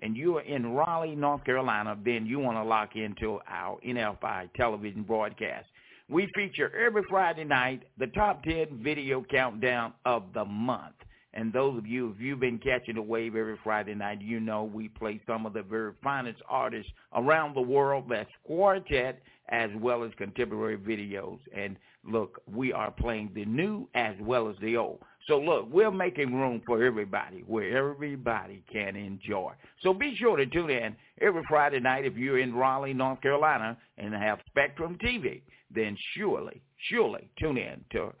and 0.00 0.16
you 0.16 0.36
are 0.36 0.42
in 0.42 0.74
Raleigh, 0.74 1.16
North 1.16 1.42
Carolina, 1.42 1.98
then 2.04 2.24
you 2.24 2.38
want 2.38 2.56
to 2.56 2.62
lock 2.62 2.94
into 2.94 3.40
our 3.48 3.80
NFI 3.84 4.52
television 4.54 5.02
broadcast. 5.02 5.66
We 6.10 6.28
feature 6.34 6.70
every 6.76 7.02
Friday 7.08 7.44
night 7.44 7.84
the 7.98 8.08
top 8.08 8.42
10 8.44 8.82
video 8.82 9.24
countdown 9.30 9.94
of 10.04 10.24
the 10.34 10.44
month. 10.44 10.96
And 11.32 11.50
those 11.52 11.78
of 11.78 11.86
you, 11.86 12.10
if 12.10 12.20
you've 12.20 12.40
been 12.40 12.58
catching 12.58 12.96
the 12.96 13.02
wave 13.02 13.34
every 13.34 13.58
Friday 13.64 13.94
night, 13.94 14.20
you 14.20 14.38
know 14.38 14.64
we 14.64 14.88
play 14.88 15.20
some 15.26 15.46
of 15.46 15.54
the 15.54 15.62
very 15.62 15.92
finest 16.02 16.40
artists 16.48 16.92
around 17.14 17.56
the 17.56 17.62
world. 17.62 18.04
That's 18.08 18.30
quartet 18.44 19.22
as 19.48 19.70
well 19.78 20.04
as 20.04 20.12
contemporary 20.18 20.76
videos. 20.76 21.38
And 21.56 21.76
look, 22.06 22.40
we 22.46 22.72
are 22.72 22.90
playing 22.90 23.30
the 23.34 23.46
new 23.46 23.88
as 23.94 24.14
well 24.20 24.48
as 24.48 24.56
the 24.60 24.76
old. 24.76 25.00
So 25.26 25.40
look, 25.40 25.72
we're 25.72 25.90
making 25.90 26.34
room 26.34 26.60
for 26.66 26.84
everybody 26.84 27.44
where 27.46 27.76
everybody 27.76 28.62
can 28.70 28.94
enjoy. 28.94 29.54
So 29.82 29.94
be 29.94 30.14
sure 30.16 30.36
to 30.36 30.44
tune 30.44 30.70
in 30.70 30.94
every 31.22 31.42
Friday 31.48 31.80
night 31.80 32.04
if 32.04 32.14
you're 32.14 32.38
in 32.38 32.54
Raleigh, 32.54 32.92
North 32.92 33.22
Carolina 33.22 33.78
and 33.96 34.12
have 34.14 34.38
Spectrum 34.50 34.98
TV. 35.02 35.40
Then 35.74 35.96
surely, 36.16 36.62
surely 36.90 37.28
tune 37.38 37.58
in 37.58 37.84
to 37.92 38.12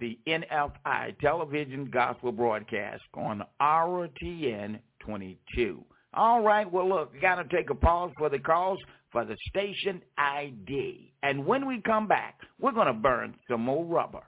the 0.00 0.18
NFI 0.26 1.18
television 1.20 1.90
gospel 1.90 2.32
broadcast 2.32 3.02
on 3.14 3.42
RTN 3.60 4.78
22. 5.00 5.84
All 6.14 6.42
right, 6.42 6.70
well, 6.70 6.88
look, 6.88 7.12
got 7.22 7.36
to 7.36 7.56
take 7.56 7.70
a 7.70 7.74
pause 7.74 8.10
for 8.18 8.28
the 8.28 8.38
calls 8.38 8.78
for 9.10 9.24
the 9.24 9.36
station 9.48 10.02
ID. 10.18 11.12
And 11.22 11.46
when 11.46 11.66
we 11.66 11.80
come 11.80 12.06
back, 12.06 12.40
we're 12.58 12.72
going 12.72 12.88
to 12.88 12.92
burn 12.92 13.34
some 13.48 13.62
more 13.62 13.84
rubber 13.84 14.22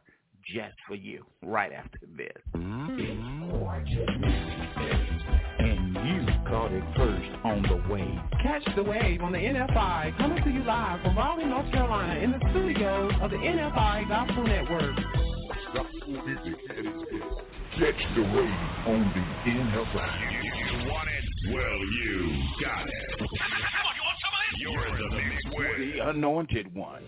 just 0.55 0.77
for 0.86 0.95
you 0.95 1.24
right 1.43 1.73
after 1.73 1.99
this. 2.16 2.32
Mm-hmm. 2.55 3.01
And 3.01 3.89
you 3.89 4.94
caught 6.47 6.73
it 6.73 6.85
first 6.97 7.31
on 7.45 7.62
the 7.62 7.77
wave. 7.93 8.21
Catch 8.43 8.65
the 8.77 8.83
wave 8.83 9.23
on 9.23 9.33
the 9.33 9.39
NFI 9.39 10.16
coming 10.19 10.43
to 10.43 10.51
you 10.51 10.62
live 10.65 11.01
from 11.03 11.16
Raleigh, 11.16 11.47
North 11.47 11.71
Carolina 11.73 12.21
in 12.21 12.33
the 12.33 12.41
studios 12.51 13.12
of 13.23 13.31
the 13.31 13.37
NFI 13.37 14.09
Gospel 14.09 14.45
Network. 14.45 14.97
Catch 17.79 18.03
the 18.15 18.23
wave 18.23 18.61
on 18.87 19.01
the 19.15 19.51
NFI. 19.51 20.33
You, 20.33 20.81
you 20.81 20.91
want 20.91 21.09
it? 21.09 21.25
Well, 21.53 21.81
you 22.05 22.43
got 22.62 22.87
it. 22.87 22.93
You're 24.59 24.87
in 24.87 24.95
the 24.97 25.16
mix 25.16 25.45
with 25.57 25.79
the 25.79 26.09
anointed 26.11 26.75
one. 26.75 27.03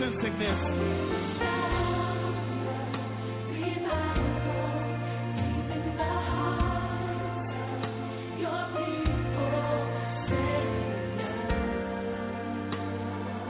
Sensing 0.00 0.38
this. 0.38 0.48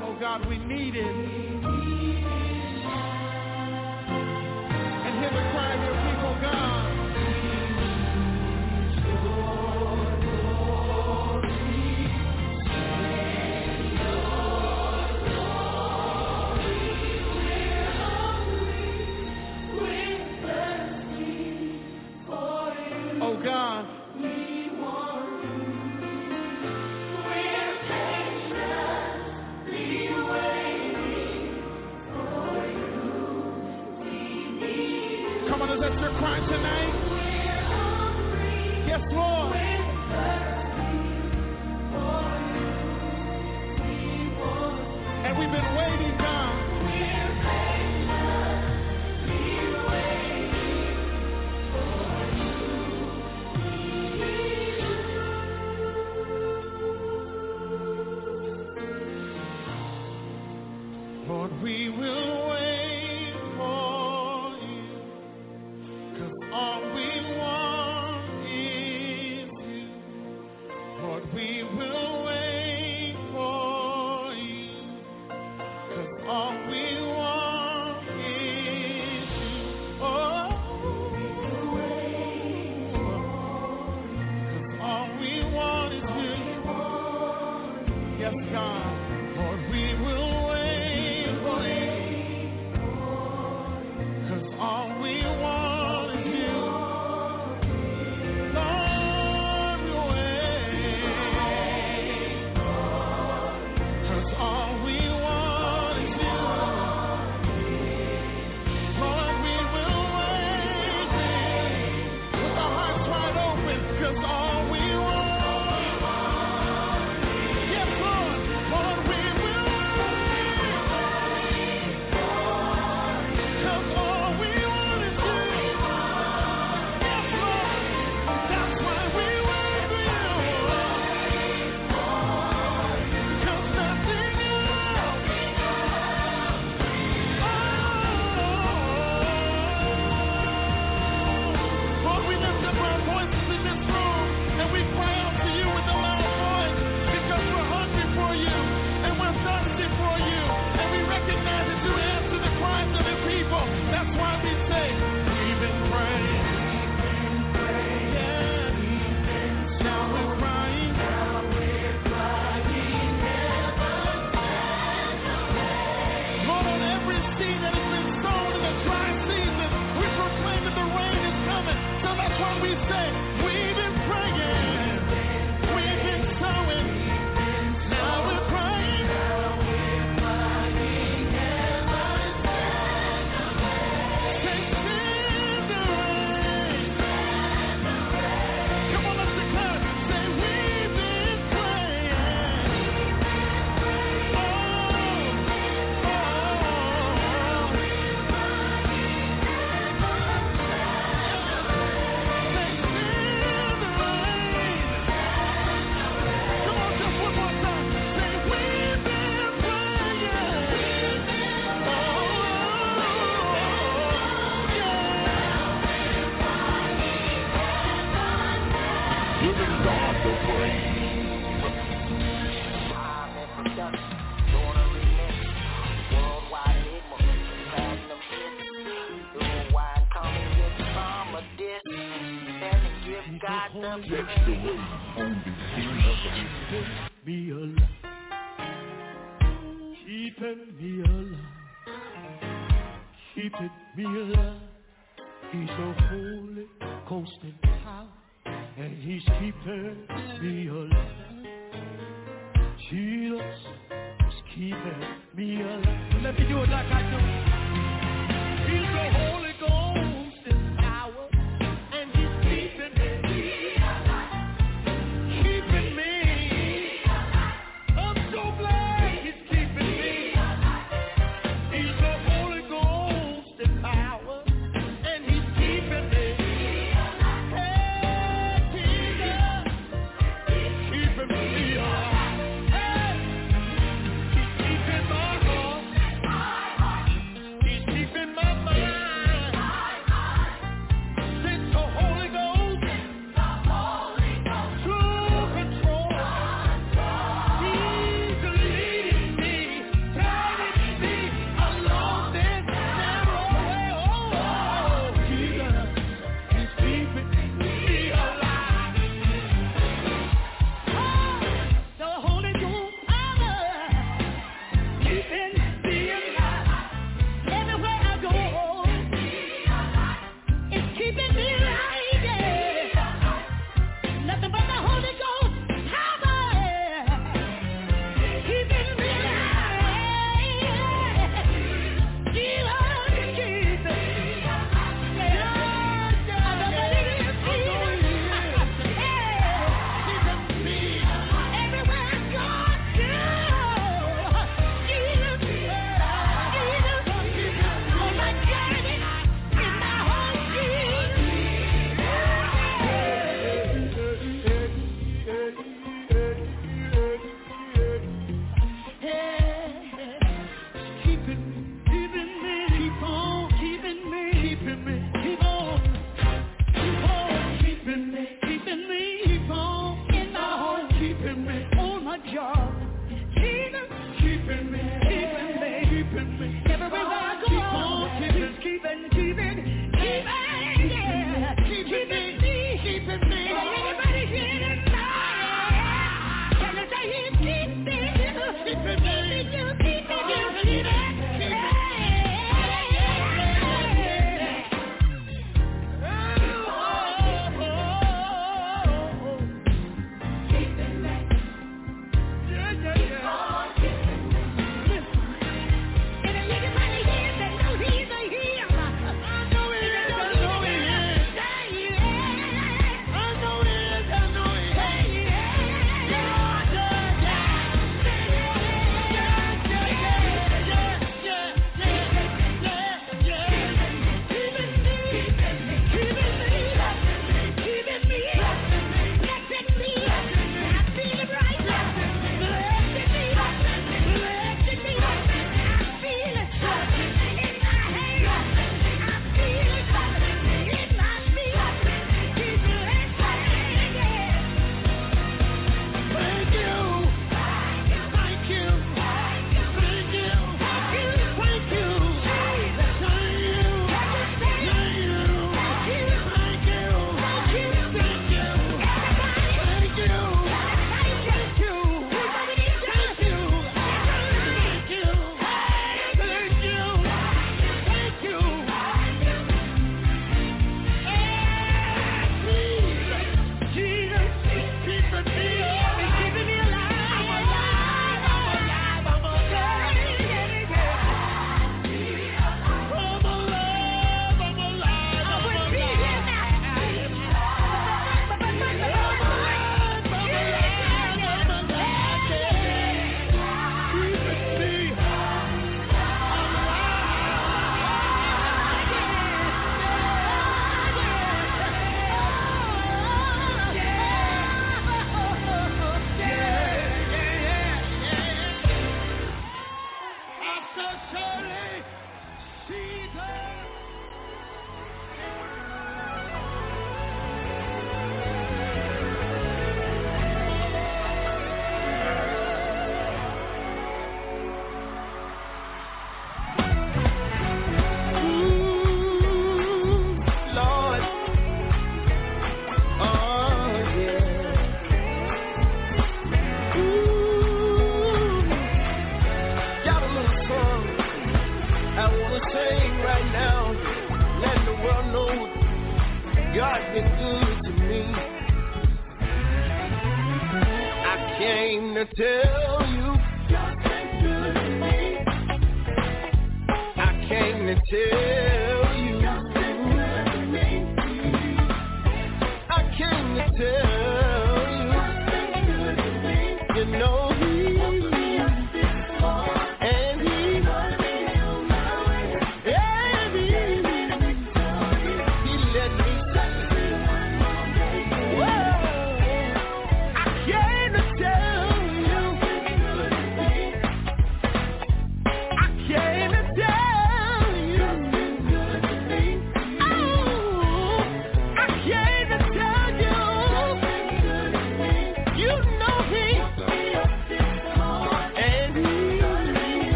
Oh 0.00 0.16
God, 0.18 0.48
we 0.48 0.56
need 0.56 0.94
it. 0.96 1.47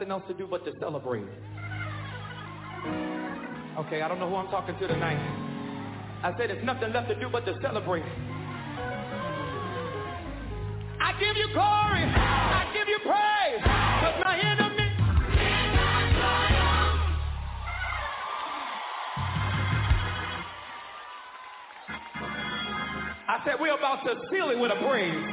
nothing 0.00 0.12
else 0.12 0.22
to 0.28 0.32
do 0.34 0.46
but 0.50 0.64
to 0.64 0.72
celebrate. 0.80 1.26
Okay, 3.76 4.00
I 4.00 4.08
don't 4.08 4.18
know 4.18 4.30
who 4.30 4.36
I'm 4.36 4.48
talking 4.48 4.74
to 4.78 4.88
tonight. 4.88 5.20
I 6.22 6.30
said 6.38 6.48
there's 6.48 6.64
nothing 6.64 6.90
left 6.94 7.08
to 7.08 7.20
do 7.20 7.28
but 7.30 7.44
to 7.44 7.54
celebrate. 7.60 8.04
I 11.00 11.12
give 11.20 11.36
you 11.36 11.52
glory. 11.52 12.04
I 12.16 12.72
give 12.72 12.88
you 12.88 12.98
praise. 13.04 13.60
My 14.24 14.38
enemy 14.40 14.70
I 23.28 23.42
said 23.44 23.54
we're 23.60 23.76
about 23.76 24.02
to 24.04 24.14
seal 24.32 24.48
it 24.48 24.58
with 24.58 24.72
a 24.72 24.76
praise. 24.82 25.29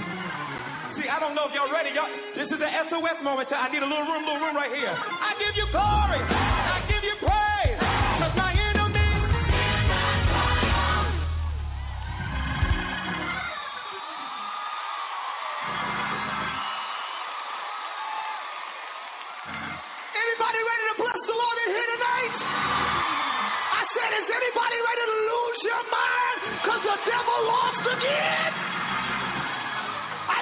I 1.17 1.19
don't 1.19 1.33
know 1.33 1.49
if 1.49 1.53
y'all 1.57 1.73
ready. 1.73 1.89
Y'all, 1.97 2.05
this 2.37 2.45
is 2.45 2.59
the 2.61 2.69
SOS 2.93 3.17
moment. 3.25 3.49
I 3.49 3.73
need 3.73 3.81
a 3.81 3.89
little 3.89 4.05
room, 4.05 4.21
little 4.21 4.37
room 4.37 4.53
right 4.53 4.69
here. 4.69 4.93
I 4.93 5.33
give 5.41 5.57
you 5.57 5.65
glory. 5.73 6.21
I 6.21 6.85
give 6.85 7.01
you 7.01 7.17
praise. 7.17 7.73
Cause 8.21 8.37
my 8.37 8.53
enemy 8.53 9.01
is 9.01 9.81
my 9.89 10.13
triumph. 10.29 11.17
Anybody 20.21 20.59
ready 20.69 20.85
to 20.85 20.95
bless 21.01 21.21
the 21.25 21.33
Lord 21.33 21.57
in 21.65 21.69
here 21.73 21.89
tonight? 21.97 22.31
I 23.73 23.81
said, 23.89 24.09
is 24.21 24.29
anybody 24.37 24.77
ready 24.85 25.03
to 25.09 25.17
lose 25.33 25.59
your 25.65 25.83
mind? 25.89 26.39
Cause 26.61 26.83
the 26.85 26.97
devil 27.09 27.37
lost 27.49 27.85
again 27.89 28.46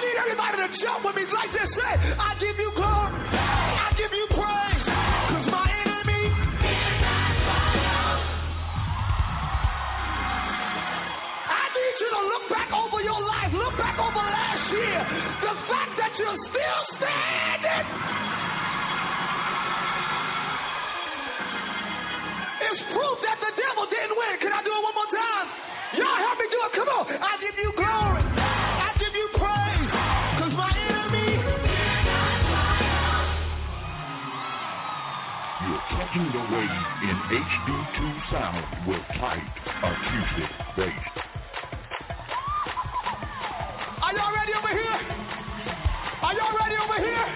need 0.06 0.18
everybody 0.22 0.56
to 0.62 0.68
jump 0.78 1.02
with 1.02 1.16
me 1.18 1.24
like 1.34 1.50
this. 1.50 1.66
Say, 1.74 1.92
I 2.14 2.38
give 2.38 2.54
you 2.54 2.70
glory. 2.78 3.10
I 3.34 3.90
give 3.98 4.12
you 4.14 4.26
praise. 4.30 4.82
Cause 4.86 5.46
my 5.50 5.66
enemy 5.66 6.22
is 6.30 6.94
not 7.02 7.34
follow. 7.42 8.14
I 11.50 11.62
need 11.74 11.96
you 11.98 12.10
to 12.14 12.22
look 12.22 12.44
back 12.54 12.70
over 12.70 13.00
your 13.02 13.18
life. 13.18 13.50
Look 13.50 13.74
back 13.74 13.98
over 13.98 14.22
last 14.22 14.64
year. 14.70 15.00
The 15.42 15.54
fact 15.66 15.92
that 15.98 16.12
you're 16.14 16.40
still 16.54 16.82
standing. 16.94 17.86
is 22.66 22.78
proof 22.90 23.16
that 23.22 23.38
the 23.42 23.52
devil 23.58 23.84
didn't 23.90 24.14
win. 24.16 24.34
Can 24.40 24.52
I 24.52 24.62
do 24.62 24.70
it 24.70 24.82
one 24.82 24.94
more 24.94 25.10
time? 25.12 25.46
Y'all 25.98 26.18
help 26.18 26.38
me 26.38 26.46
do 26.50 26.58
it. 26.62 26.72
Come 26.74 26.88
on. 26.88 27.04
I 27.10 27.32
give 27.38 27.56
you 27.58 27.70
glory. 27.76 28.35
Tuned 36.16 36.34
away 36.34 36.64
in 37.04 37.16
HD2 37.28 38.30
sound 38.32 38.64
with 38.88 39.04
tight 39.20 39.44
acoustic 39.84 40.48
bass. 40.72 40.88
Are 44.00 44.16
y'all 44.16 44.32
ready 44.32 44.56
over 44.56 44.72
here? 44.72 44.96
Are 46.24 46.32
y'all 46.32 46.56
ready 46.56 46.76
over 46.80 47.04
here? 47.04 47.26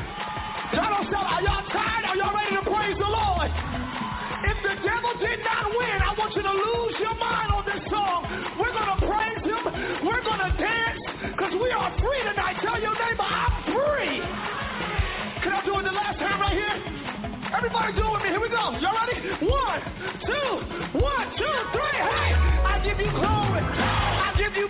Y'all 0.72 0.96
don't 0.96 1.12
sound, 1.12 1.28
are 1.28 1.42
y'all 1.44 1.68
tired? 1.68 2.08
Are 2.08 2.16
y'all 2.16 2.32
ready 2.32 2.56
to 2.56 2.64
praise 2.64 2.96
the 2.96 3.04
Lord? 3.04 3.52
If 4.48 4.56
the 4.64 4.74
devil 4.80 5.12
did 5.20 5.44
not 5.44 5.76
win, 5.76 6.00
I 6.00 6.14
want 6.16 6.32
you 6.32 6.40
to 6.40 6.54
lose 6.56 6.96
your 7.04 7.16
mind 7.20 7.52
on 7.52 7.68
this 7.68 7.84
song. 7.92 8.24
We're 8.56 8.72
going 8.72 8.96
to 8.96 9.00
praise 9.04 9.44
him. 9.44 10.08
We're 10.08 10.24
going 10.24 10.40
to 10.40 10.56
dance 10.56 11.00
because 11.20 11.52
we 11.52 11.68
are 11.68 11.92
free 12.00 12.22
tonight. 12.24 12.56
Tell 12.64 12.80
your 12.80 12.96
neighbor, 12.96 13.28
I'm 13.28 13.52
free. 13.76 14.24
Can 15.44 15.52
I 15.52 15.60
do 15.68 15.76
it 15.76 15.84
the 15.84 15.92
last 15.92 16.16
time 16.16 16.40
right 16.40 16.56
here? 16.56 17.19
Everybody 17.56 17.92
do 17.94 18.06
it 18.06 18.12
with 18.12 18.22
me. 18.22 18.28
Here 18.30 18.40
we 18.40 18.48
go. 18.48 18.70
Y'all 18.78 18.94
ready? 18.94 19.18
One, 19.42 19.80
two, 20.22 20.50
one, 20.98 21.26
two, 21.36 21.56
three. 21.74 21.98
Hey, 21.98 22.30
I 22.62 22.80
give 22.84 22.98
you 22.98 23.10
glory. 23.10 23.62
I 23.66 24.34
give 24.38 24.54
you 24.54 24.68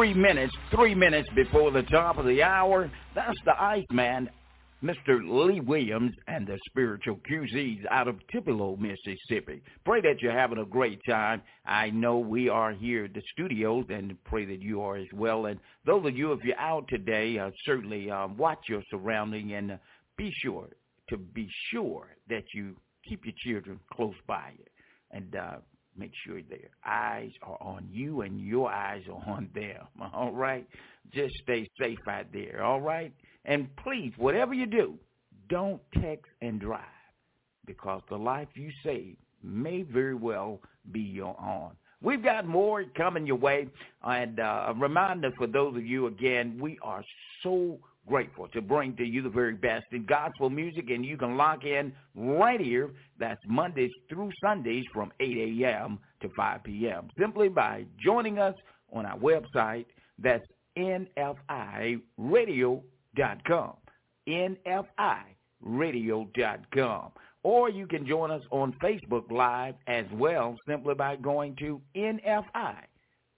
Three 0.00 0.14
minutes, 0.14 0.54
three 0.74 0.94
minutes 0.94 1.28
before 1.34 1.70
the 1.70 1.82
top 1.82 2.16
of 2.16 2.24
the 2.24 2.42
hour. 2.42 2.90
That's 3.14 3.36
the 3.44 3.52
Iceman, 3.62 4.30
Mr. 4.82 5.20
Lee 5.22 5.60
Williams, 5.60 6.14
and 6.26 6.46
the 6.46 6.58
Spiritual 6.70 7.20
QC's 7.30 7.84
out 7.90 8.08
of 8.08 8.16
Tupelo, 8.32 8.76
Mississippi. 8.76 9.60
Pray 9.84 10.00
that 10.00 10.22
you're 10.22 10.32
having 10.32 10.56
a 10.56 10.64
great 10.64 11.00
time. 11.06 11.42
I 11.66 11.90
know 11.90 12.16
we 12.16 12.48
are 12.48 12.72
here 12.72 13.04
at 13.04 13.12
the 13.12 13.20
studios, 13.32 13.84
and 13.90 14.16
pray 14.24 14.46
that 14.46 14.62
you 14.62 14.80
are 14.80 14.96
as 14.96 15.06
well. 15.12 15.44
And 15.44 15.60
those 15.84 16.06
of 16.06 16.16
you, 16.16 16.32
if 16.32 16.42
you're 16.44 16.58
out 16.58 16.88
today, 16.88 17.38
uh, 17.38 17.50
certainly 17.66 18.10
um, 18.10 18.38
watch 18.38 18.60
your 18.70 18.82
surrounding 18.90 19.52
and 19.52 19.72
uh, 19.72 19.76
be 20.16 20.32
sure 20.42 20.70
to 21.10 21.18
be 21.18 21.46
sure 21.70 22.16
that 22.30 22.44
you 22.54 22.74
keep 23.06 23.26
your 23.26 23.34
children 23.44 23.78
close 23.92 24.16
by 24.26 24.52
you. 24.56 24.64
And 25.10 25.36
uh, 25.36 25.56
make 25.96 26.12
sure 26.24 26.40
their 26.42 26.70
eyes 26.86 27.30
are 27.42 27.58
on 27.60 27.86
you 27.90 28.22
and 28.22 28.40
your 28.40 28.70
eyes 28.70 29.02
are 29.08 29.22
on 29.26 29.48
them. 29.54 29.86
All 30.14 30.32
right? 30.32 30.66
Just 31.12 31.34
stay 31.42 31.68
safe 31.78 31.98
out 32.08 32.26
there. 32.32 32.62
All 32.62 32.80
right? 32.80 33.12
And 33.44 33.68
please, 33.76 34.12
whatever 34.16 34.54
you 34.54 34.66
do, 34.66 34.94
don't 35.48 35.80
text 36.00 36.30
and 36.42 36.60
drive 36.60 36.80
because 37.66 38.02
the 38.08 38.16
life 38.16 38.48
you 38.54 38.70
save 38.84 39.16
may 39.42 39.82
very 39.82 40.14
well 40.14 40.60
be 40.92 41.00
your 41.00 41.36
own. 41.40 41.70
We've 42.02 42.22
got 42.22 42.46
more 42.46 42.84
coming 42.96 43.26
your 43.26 43.36
way. 43.36 43.68
And 44.02 44.40
uh, 44.40 44.66
a 44.68 44.74
reminder 44.74 45.32
for 45.36 45.46
those 45.46 45.76
of 45.76 45.84
you, 45.84 46.06
again, 46.06 46.58
we 46.60 46.78
are 46.82 47.04
so 47.42 47.78
grateful 48.06 48.48
to 48.48 48.60
bring 48.60 48.94
to 48.96 49.04
you 49.04 49.22
the 49.22 49.28
very 49.28 49.54
best 49.54 49.86
in 49.92 50.04
gospel 50.04 50.50
music, 50.50 50.90
and 50.90 51.04
you 51.04 51.16
can 51.16 51.36
lock 51.36 51.64
in 51.64 51.92
right 52.14 52.60
here. 52.60 52.90
That's 53.18 53.40
Mondays 53.46 53.92
through 54.08 54.30
Sundays 54.42 54.84
from 54.92 55.12
8 55.20 55.62
a.m. 55.62 55.98
to 56.22 56.28
5 56.36 56.64
p.m. 56.64 57.08
Simply 57.18 57.48
by 57.48 57.84
joining 58.02 58.38
us 58.38 58.54
on 58.92 59.06
our 59.06 59.18
website. 59.18 59.86
That's 60.18 60.44
nfiradio.com. 60.76 62.02
nfiradio.com. 65.64 67.12
Or 67.42 67.70
you 67.70 67.86
can 67.86 68.06
join 68.06 68.30
us 68.30 68.42
on 68.50 68.74
Facebook 68.82 69.30
Live 69.30 69.74
as 69.86 70.04
well, 70.12 70.56
simply 70.68 70.94
by 70.94 71.16
going 71.16 71.56
to 71.56 71.80
NFI 71.96 72.74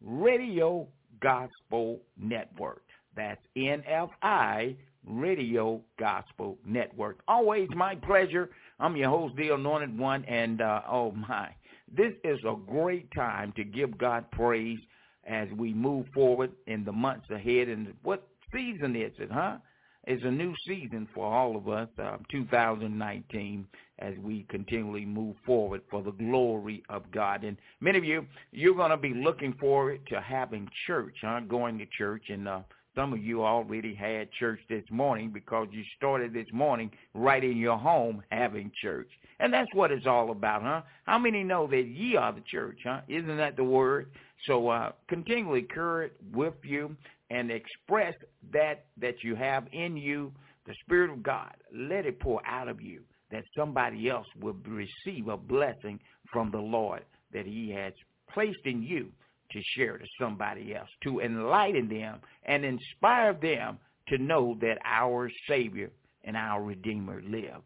Radio 0.05 0.89
Gospel 1.21 2.01
Network. 2.21 2.83
That's 3.17 3.41
NFI 3.57 4.77
Radio 5.07 5.81
Gospel 5.99 6.57
Network. 6.67 7.21
Always 7.29 7.69
my 7.75 7.95
pleasure. 7.95 8.51
I'm 8.81 8.97
your 8.97 9.11
host, 9.11 9.35
the 9.37 9.51
Anointed 9.51 9.99
One, 9.99 10.25
and 10.25 10.61
uh, 10.61 10.83
oh 10.89 11.13
my, 11.13 11.49
this 11.95 12.13
is 12.25 12.39
a 12.47 12.57
great 12.67 13.09
time 13.15 13.53
to 13.57 13.65
give 13.65 13.99
God 13.99 14.31
praise 14.31 14.79
as 15.27 15.49
we 15.57 15.73
move 15.73 16.07
forward 16.15 16.53
in 16.67 16.85
the 16.85 16.93
months 16.93 17.29
ahead. 17.31 17.69
And 17.69 17.95
what 18.03 18.27
season 18.53 18.97
is 18.97 19.13
it, 19.19 19.31
huh? 19.31 19.59
It's 20.05 20.25
a 20.25 20.31
new 20.31 20.53
season 20.67 21.07
for 21.15 21.33
all 21.33 21.57
of 21.57 21.69
us, 21.69 21.89
uh, 22.03 22.17
2019, 22.33 23.67
as 24.01 24.15
we 24.21 24.45
continually 24.49 25.05
move 25.05 25.37
forward 25.47 25.83
for 25.89 26.03
the 26.03 26.11
glory 26.11 26.83
of 26.89 27.09
God. 27.13 27.45
And 27.45 27.57
many 27.81 27.99
of 27.99 28.05
you, 28.05 28.27
you're 28.51 28.75
going 28.75 28.91
to 28.91 28.97
be 28.97 29.15
looking 29.15 29.53
forward 29.61 30.01
to 30.09 30.21
having 30.21 30.69
church, 30.89 31.15
huh? 31.23 31.41
Going 31.49 31.79
to 31.79 31.87
church 31.97 32.25
and 32.31 32.49
uh, 32.49 32.61
Some 32.95 33.15
of 33.15 33.21
you 33.23 33.43
already 33.43 33.95
had 33.95 34.31
church 34.33 34.61
this 34.69 34.85
morning 34.91 35.31
because 35.31 35.69
you 35.71 35.83
started 35.97 36.35
this 36.35 36.47
morning 36.53 36.91
right 37.15 37.43
in 37.43 37.57
your 37.57 37.79
home 37.79 38.23
having 38.31 38.71
church. 38.83 39.09
And 39.41 39.53
that's 39.53 39.73
what 39.73 39.91
it's 39.91 40.07
all 40.07 40.31
about, 40.31 40.63
huh? 40.63 40.83
How 41.05 41.19
many 41.19 41.43
know 41.43 41.67
that 41.69 41.87
ye 41.87 42.17
are 42.17 42.33
the 42.33 42.43
church, 42.43 42.79
huh? 42.85 43.01
Isn't 43.09 43.39
that 43.39 43.57
the 43.57 43.65
word? 43.65 44.11
So 44.47 44.69
uh, 44.69 44.93
continually 45.09 45.63
carry 45.63 46.07
it 46.07 46.17
with 46.35 46.55
you 46.63 46.95
and 47.31 47.51
express 47.51 48.15
that 48.53 48.85
that 48.99 49.23
you 49.23 49.37
have 49.37 49.67
in 49.73 49.97
you, 49.97 50.31
the 50.67 50.75
Spirit 50.85 51.11
of 51.11 51.23
God. 51.23 51.55
Let 51.75 52.05
it 52.05 52.21
pour 52.21 52.47
out 52.47 52.69
of 52.69 52.83
you 52.83 53.01
that 53.31 53.45
somebody 53.57 54.11
else 54.11 54.27
will 54.39 54.57
receive 54.69 55.29
a 55.29 55.37
blessing 55.39 55.99
from 56.31 56.51
the 56.51 56.59
Lord 56.59 57.05
that 57.33 57.47
he 57.47 57.71
has 57.71 57.95
placed 58.33 58.67
in 58.67 58.83
you 58.83 59.11
to 59.53 59.63
share 59.77 59.99
to 59.99 60.05
somebody 60.21 60.75
else, 60.75 60.89
to 61.05 61.21
enlighten 61.21 61.89
them 61.89 62.21
and 62.45 62.65
inspire 62.65 63.35
them 63.35 63.79
to 64.09 64.19
know 64.19 64.57
that 64.61 64.79
our 64.85 65.31
Savior 65.49 65.91
and 66.25 66.37
our 66.37 66.63
Redeemer 66.63 67.23
live. 67.27 67.63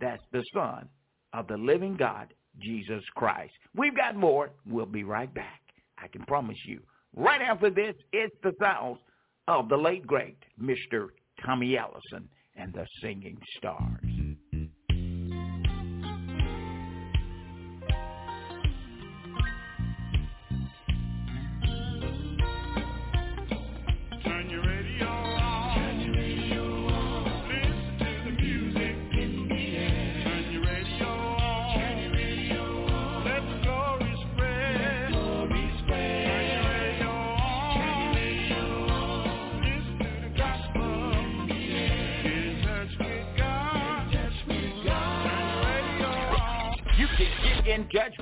That's 0.00 0.22
the 0.32 0.44
Son 0.54 0.88
of 1.32 1.46
the 1.48 1.56
living 1.56 1.96
God, 1.96 2.32
Jesus 2.60 3.02
Christ. 3.14 3.52
We've 3.76 3.96
got 3.96 4.16
more. 4.16 4.50
We'll 4.66 4.86
be 4.86 5.04
right 5.04 5.32
back. 5.32 5.60
I 5.98 6.08
can 6.08 6.22
promise 6.24 6.58
you. 6.66 6.80
Right 7.16 7.42
after 7.42 7.70
this, 7.70 7.94
it's 8.12 8.34
the 8.42 8.52
sounds 8.60 8.98
of 9.48 9.68
the 9.68 9.76
late, 9.76 10.06
great 10.06 10.38
Mr. 10.60 11.08
Tommy 11.44 11.76
Ellison 11.76 12.28
and 12.56 12.72
the 12.72 12.86
Singing 13.00 13.38
Stars. 13.56 14.07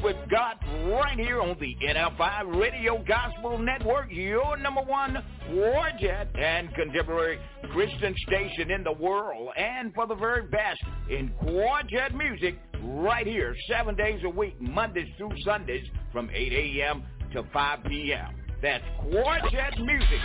With 0.03 0.17
God 0.31 0.57
right 0.91 1.19
here 1.19 1.41
on 1.41 1.57
the 1.59 1.75
NFI 1.83 2.61
Radio 2.61 3.03
Gospel 3.07 3.59
Network, 3.59 4.09
your 4.11 4.57
number 4.57 4.83
one 4.83 5.17
quartet 5.51 6.29
and 6.39 6.73
contemporary 6.75 7.39
Christian 7.73 8.15
station 8.27 8.71
in 8.71 8.85
the 8.85 8.93
world. 8.93 9.49
And 9.57 9.95
for 9.95 10.07
the 10.07 10.15
very 10.15 10.47
best 10.49 10.81
in 11.09 11.31
quartet 11.41 12.15
music, 12.15 12.59
right 12.83 13.27
here, 13.27 13.57
seven 13.69 13.97
days 13.97 14.21
a 14.25 14.29
week, 14.29 14.61
Mondays 14.61 15.09
through 15.17 15.33
Sundays 15.45 15.87
from 16.13 16.31
8 16.33 16.53
a.m. 16.53 17.03
to 17.33 17.43
5 17.53 17.85
p.m. 17.85 18.35
That's 18.63 18.85
quartet 19.01 19.79
music. 19.79 20.21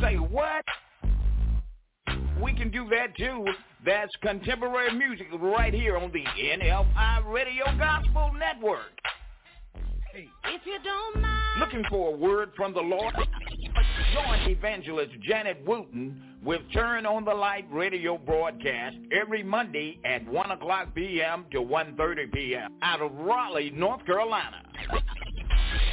Say 0.00 0.16
what? 0.16 0.64
We 2.42 2.52
can 2.52 2.70
do 2.70 2.88
that 2.90 3.16
too. 3.16 3.44
That's 3.84 4.14
contemporary 4.22 4.92
music 4.92 5.26
right 5.40 5.74
here 5.74 5.96
on 5.96 6.12
the 6.12 6.24
NFI 6.24 7.32
Radio 7.32 7.64
Gospel 7.76 8.32
Network. 8.38 8.98
If 10.14 10.62
you 10.64 10.78
don't 10.84 11.20
mind. 11.20 11.60
Looking 11.60 11.84
for 11.90 12.14
a 12.14 12.16
word 12.16 12.50
from 12.56 12.72
the 12.74 12.80
Lord? 12.80 13.14
Join 14.14 14.50
evangelist 14.50 15.12
Janet 15.28 15.64
Wooten 15.66 16.20
with 16.44 16.60
Turn 16.72 17.06
on 17.06 17.24
the 17.24 17.34
Light 17.34 17.66
radio 17.70 18.16
broadcast 18.16 18.96
every 19.12 19.42
Monday 19.42 19.98
at 20.04 20.26
1 20.26 20.50
o'clock 20.52 20.94
p.m. 20.94 21.44
to 21.52 21.58
1.30 21.58 22.32
p.m. 22.32 22.74
out 22.82 23.02
of 23.02 23.12
Raleigh, 23.14 23.70
North 23.70 24.04
Carolina. 24.06 24.62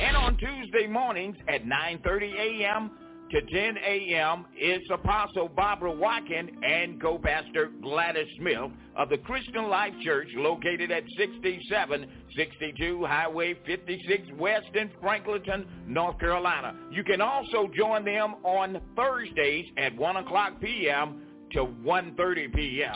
And 0.01 0.15
on 0.15 0.37
Tuesday 0.37 0.87
mornings 0.87 1.37
at 1.47 1.65
9.30 1.65 2.33
a.m 2.35 2.91
to 3.31 3.41
10 3.41 3.77
a.m. 3.77 4.45
is 4.59 4.81
Apostle 4.91 5.49
Barbara 5.49 5.91
Watkin 5.91 6.51
and 6.63 7.01
co-pastor 7.01 7.71
Gladys 7.81 8.27
Smith 8.37 8.71
of 8.95 9.09
the 9.09 9.17
Christian 9.19 9.67
Life 9.67 9.93
Church 10.03 10.27
located 10.35 10.91
at 10.91 11.03
6762 11.17 13.05
Highway 13.05 13.55
56 13.65 14.27
West 14.37 14.67
in 14.75 14.89
Franklinton, 15.01 15.65
North 15.87 16.19
Carolina. 16.19 16.75
You 16.91 17.03
can 17.03 17.21
also 17.21 17.67
join 17.75 18.05
them 18.05 18.35
on 18.43 18.79
Thursdays 18.95 19.65
at 19.77 19.95
1 19.95 20.17
o'clock 20.17 20.61
p.m. 20.61 21.21
to 21.53 21.65
1.30 21.65 22.53
p.m. 22.53 22.93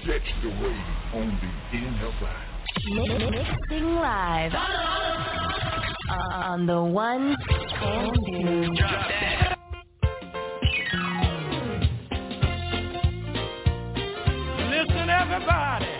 Catch 0.05 0.23
the 0.43 0.49
wave 0.49 0.91
on 1.15 1.39
the 1.41 1.79
NFI. 1.79 2.57
Mixing 2.89 3.95
live 3.97 4.53
on 6.33 6.67
the 6.67 6.83
ones 6.83 7.37
and 7.83 8.15
twos. 8.27 8.81
Listen, 14.71 15.11
everybody. 15.11 15.96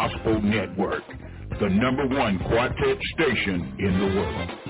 Gospel 0.00 0.40
Network, 0.40 1.02
the 1.60 1.68
number 1.68 2.06
one 2.06 2.38
quartet 2.48 2.96
station 3.12 3.76
in 3.78 4.00
the 4.00 4.06
world. 4.16 4.69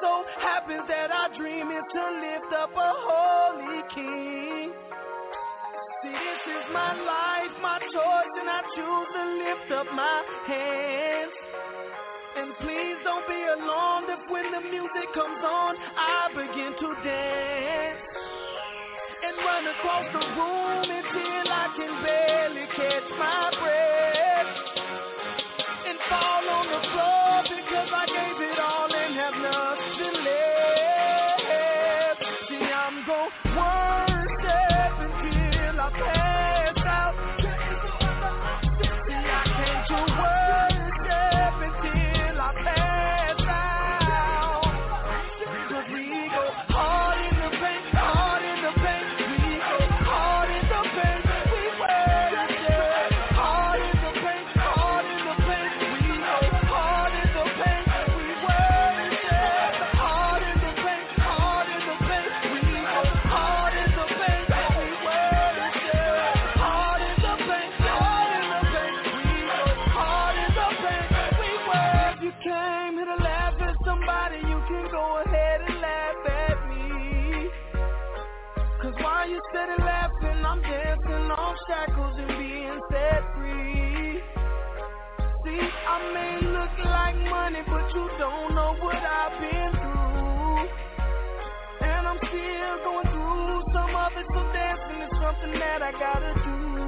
so 0.00 0.24
happens 0.40 0.86
that 0.88 1.10
our 1.10 1.30
dream 1.36 1.70
is 1.70 1.86
to 1.92 2.04
lift 2.22 2.52
up 2.54 2.70
a 2.70 2.92
holy 2.94 3.82
king. 3.94 4.70
See, 6.02 6.14
this 6.14 6.42
is 6.46 6.64
my 6.72 6.94
life, 6.94 7.54
my 7.60 7.78
choice, 7.90 8.32
and 8.38 8.48
I 8.48 8.62
choose 8.74 9.08
to 9.14 9.24
lift 9.42 9.68
up 9.74 9.86
my 9.94 10.22
hands. 10.46 11.34
And 12.38 12.54
please 12.62 12.98
don't 13.02 13.26
be 13.26 13.42
alarmed 13.58 14.06
if 14.10 14.30
when 14.30 14.46
the 14.52 14.62
music 14.70 15.10
comes 15.14 15.42
on, 15.42 15.74
I 15.98 16.30
begin 16.30 16.72
to 16.78 16.88
dance. 17.02 17.98
And 19.26 19.34
run 19.42 19.64
across 19.66 20.06
the 20.14 20.24
room 20.38 20.86
until 20.86 21.46
I 21.50 21.66
can 21.74 21.92
barely 22.04 22.66
catch 22.76 23.08
my 23.18 23.50
breath. 23.58 23.97
It's 94.18 94.28
dancing 94.52 95.08
something 95.22 95.60
that 95.60 95.80
I 95.80 95.92
gotta 95.92 96.34
do. 96.44 96.87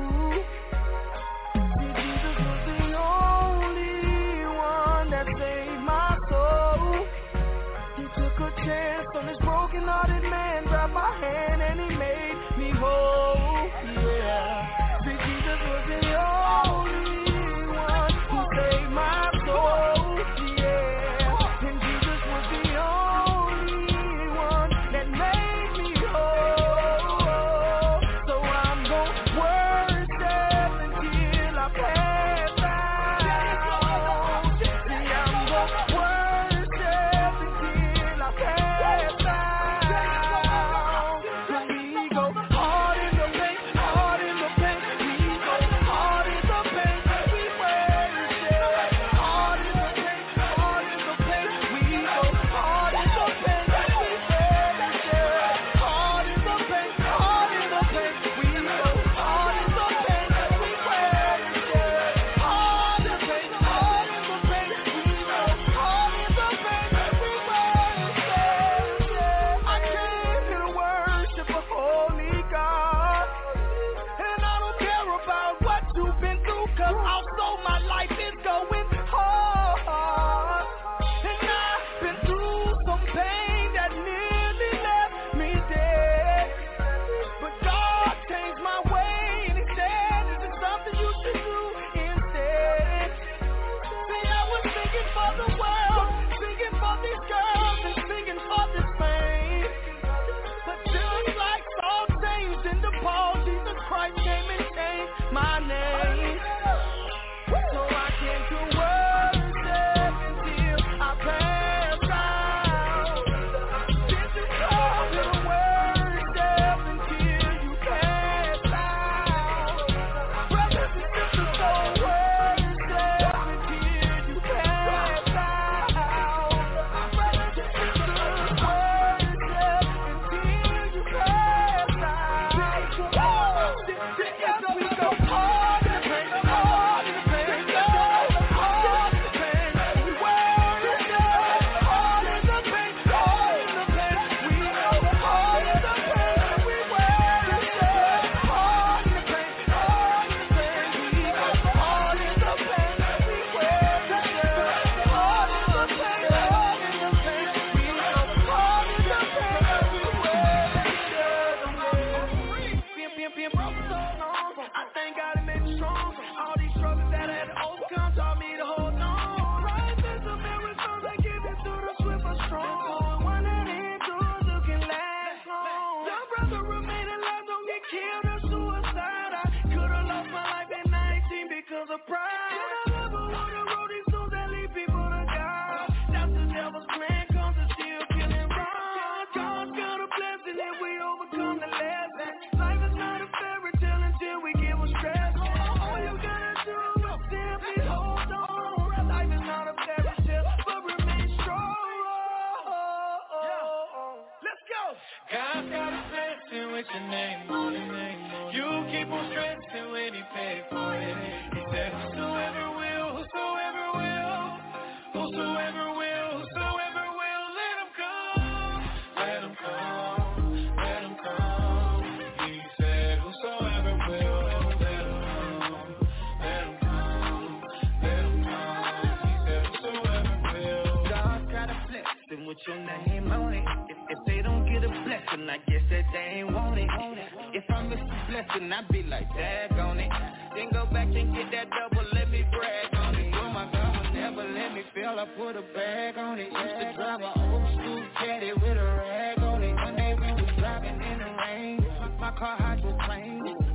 back 240.92 241.08
and 241.08 241.34
get 241.34 241.50
that 241.52 241.68
double, 241.70 242.06
let 242.12 242.30
me 242.30 242.44
brag 242.50 242.94
on 242.94 243.14
it. 243.14 243.34
Oh 243.34 243.50
my 243.50 243.70
God, 243.72 244.14
never 244.14 244.42
let 244.42 244.74
me 244.74 244.82
fail. 244.94 245.16
I 245.18 245.26
put 245.36 245.56
a 245.56 245.62
bag 245.74 246.18
on 246.18 246.38
it. 246.38 246.50
Used 246.50 246.80
to 246.80 246.92
drive 246.96 247.20
a 247.20 247.32
old 247.38 247.66
school 247.74 248.04
caddy 248.18 248.52
with 248.52 248.76
a 248.76 248.88
rag 248.98 249.38
on 249.38 249.62
it. 249.62 249.74
One 249.74 249.96
day 249.96 250.14
we 250.14 250.32
was 250.32 250.50
driving 250.58 251.00
in 251.00 251.18
the 251.18 251.30
rain. 251.38 251.86
My 252.20 252.32
car 252.32 252.56
hot 252.58 252.78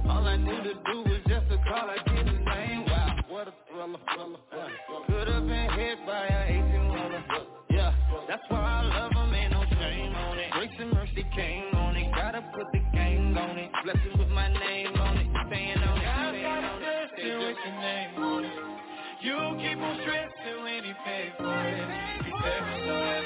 All 0.07 0.27
I 0.27 0.37
knew 0.37 0.61
to 0.63 0.73
do 0.73 0.97
was 1.01 1.21
just 1.27 1.49
to 1.49 1.57
call, 1.67 1.89
I 1.89 1.97
did 2.05 2.27
the 2.27 2.39
name. 2.39 2.85
Wow, 2.85 3.15
what 3.27 3.47
a 3.47 3.53
thriller, 3.71 3.99
thriller, 4.13 4.39
thriller. 4.51 5.05
Could've 5.07 5.47
been 5.47 5.69
hit 5.71 5.97
by 6.05 6.27
an 6.27 6.69
18 6.69 6.87
wheeler 6.91 7.23
Yeah, 7.71 7.93
that's 8.27 8.43
why 8.49 8.59
I 8.59 8.81
love 8.85 9.11
him, 9.13 9.33
ain't 9.33 9.51
no 9.51 9.63
shame 9.63 10.13
on 10.13 10.37
it. 10.37 10.51
Grace 10.51 10.77
and 10.79 10.91
mercy 10.93 11.25
came 11.35 11.75
on 11.75 11.95
it. 11.95 12.11
Gotta 12.13 12.41
put 12.53 12.71
the 12.71 12.79
gang 12.93 13.35
on 13.35 13.57
it. 13.57 13.71
Blessing 13.83 14.14
name 17.85 18.17
on 18.17 18.45
it. 18.45 18.51
You 19.21 19.37
keep 19.61 19.77
on 19.77 19.97
stressing 20.01 20.63
when 20.63 20.83
he 20.83 20.93
paid 21.05 21.33
for 21.37 21.53
it. 21.69 21.89
He 22.25 22.31
said, 22.41 23.24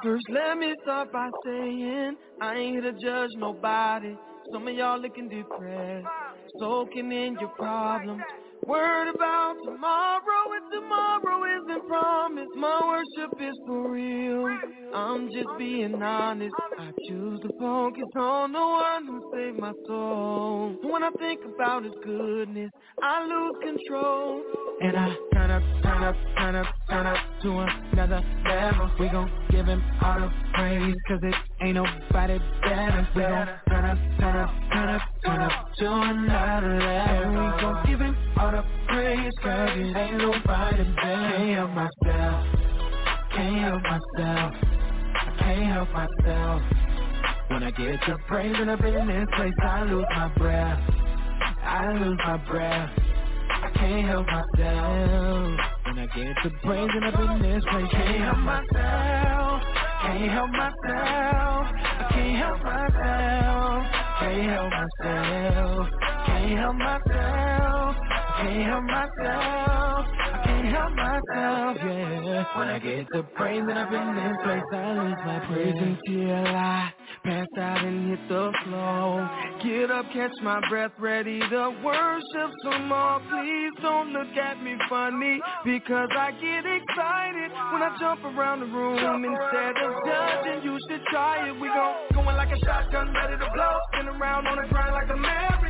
First, 0.00 0.26
let 0.30 0.56
me 0.56 0.72
start 0.84 1.12
by 1.12 1.28
saying 1.44 2.16
I 2.40 2.54
ain't 2.54 2.82
here 2.82 2.92
to 2.92 2.98
judge 3.00 3.30
nobody. 3.36 4.14
Some 4.52 4.68
of 4.68 4.74
y'all 4.74 5.00
looking 5.00 5.28
depressed, 5.28 6.06
soaking 6.60 7.10
in 7.10 7.36
your 7.40 7.48
problems. 7.48 8.22
Worried 8.68 9.14
about 9.14 9.54
tomorrow 9.64 10.52
and 10.52 10.70
tomorrow 10.70 11.40
isn't 11.56 11.88
promised. 11.88 12.54
My 12.54 12.78
worship 12.84 13.32
is 13.40 13.56
for 13.66 13.90
real. 13.90 14.46
I'm 14.94 15.28
just 15.28 15.48
being 15.56 16.02
honest. 16.02 16.54
I 16.78 16.90
choose 17.08 17.40
to 17.40 17.48
focus 17.58 18.04
on 18.14 18.52
the 18.52 18.58
one 18.58 19.06
who 19.06 19.32
saved 19.32 19.58
my 19.58 19.72
soul. 19.86 20.76
When 20.82 21.02
I 21.02 21.08
think 21.18 21.40
about 21.46 21.84
his 21.84 21.94
goodness, 22.04 22.70
I 23.02 23.24
lose 23.24 23.56
control. 23.62 24.42
And 24.82 24.98
I 24.98 25.16
turn 25.32 25.50
up, 25.50 25.62
turn 25.82 26.04
up, 26.04 26.16
turn 26.36 26.54
up, 26.56 26.66
turn 26.90 27.06
up 27.06 27.16
to 27.44 27.66
another 27.92 28.22
level. 28.44 28.90
We 29.00 29.08
gon' 29.08 29.30
give 29.50 29.64
him 29.64 29.82
all 30.02 30.20
the 30.20 30.30
praise, 30.52 30.94
cause 31.08 31.20
it 31.22 31.34
ain't 31.60 31.74
nobody 31.74 32.38
better. 32.62 33.08
We 33.14 33.22
gon' 33.22 33.48
turn 33.68 33.84
up, 33.84 33.98
turn 34.18 34.36
up, 34.36 34.50
turn 34.72 34.88
up, 34.88 35.02
turn 35.24 35.40
up 35.40 35.74
to 35.78 35.92
another 35.92 36.78
level. 36.78 37.30
We 37.30 37.60
gon' 37.60 37.86
give 37.86 38.00
him 38.00 38.16
all 38.36 38.50
the 38.52 38.64
praise, 38.88 39.32
cause 39.42 39.70
it 39.74 39.96
ain't 39.96 40.18
nobody 40.18 40.84
better. 40.94 41.36
Can't 41.36 41.54
help 41.54 41.70
myself, 41.72 42.44
can't 43.34 43.56
help 43.60 43.82
myself, 43.82 44.54
I 45.14 45.36
can't 45.38 45.72
help 45.72 45.90
myself. 45.90 46.62
When 47.48 47.62
I 47.62 47.70
get 47.70 48.00
to 48.06 48.18
praising 48.28 48.68
up 48.68 48.84
in 48.84 49.06
this 49.06 49.26
place, 49.36 49.52
I 49.62 49.82
lose 49.84 50.06
my 50.10 50.28
breath, 50.36 50.80
I 51.62 51.92
lose 51.92 52.18
my 52.24 52.36
breath. 52.50 52.90
I 53.50 53.70
can't 53.70 54.06
help 54.06 54.26
myself 54.26 55.58
When 55.84 55.98
I 55.98 56.06
get 56.14 56.36
to 56.44 56.50
praising 56.62 57.02
up 57.02 57.18
in 57.18 57.42
this 57.42 57.64
place 57.64 57.86
Can't 57.90 58.20
help 58.20 58.38
myself 58.38 59.77
Can't 60.02 60.30
help 60.30 60.50
myself. 60.50 61.66
I 61.98 62.08
can't 62.12 62.36
help 62.36 62.62
myself. 62.62 63.84
Can't 64.20 64.50
help 64.50 64.70
myself. 64.70 65.88
Can't 66.26 66.58
help 66.58 66.76
myself. 66.76 67.96
Can't 68.38 68.66
help 68.66 68.84
myself 68.84 70.27
help 70.68 70.92
myself, 70.94 71.76
yeah. 71.82 72.44
When 72.58 72.68
I 72.68 72.78
get 72.78 73.06
to 73.12 73.22
praising 73.34 73.70
up 73.70 73.92
in 73.92 74.14
this 74.16 74.36
place. 74.44 74.68
I 74.72 74.92
lose 74.92 75.20
my 75.24 75.38
praise 75.46 75.74
until 75.78 76.46
I 76.46 76.92
pass 77.24 77.46
out 77.58 77.84
and 77.84 78.10
hit 78.10 78.28
the 78.28 78.52
floor. 78.64 79.30
Get 79.62 79.90
up, 79.90 80.06
catch 80.12 80.32
my 80.42 80.60
breath, 80.68 80.92
ready 80.98 81.40
to 81.40 81.62
worship 81.84 82.50
some 82.64 82.88
more. 82.88 83.20
Please 83.28 83.72
don't 83.82 84.12
look 84.12 84.36
at 84.36 84.62
me 84.62 84.76
funny 84.88 85.40
Because 85.64 86.08
I 86.16 86.32
get 86.32 86.64
excited 86.64 87.50
when 87.72 87.82
I 87.82 87.96
jump 88.00 88.24
around 88.24 88.60
the 88.60 88.66
room. 88.66 89.24
Instead 89.24 89.74
of 89.82 89.92
judging, 90.06 90.62
you 90.64 90.78
should 90.88 91.02
try 91.10 91.48
it. 91.48 91.54
We 91.60 91.68
gon' 91.68 91.94
going 92.14 92.36
like 92.36 92.52
a 92.52 92.58
shotgun, 92.64 93.12
ready 93.14 93.36
to 93.36 93.48
blow. 93.54 93.74
Spin 93.92 94.08
around 94.08 94.46
on 94.46 94.56
the 94.62 94.68
grind 94.68 94.94
like 94.94 95.10
a 95.10 95.16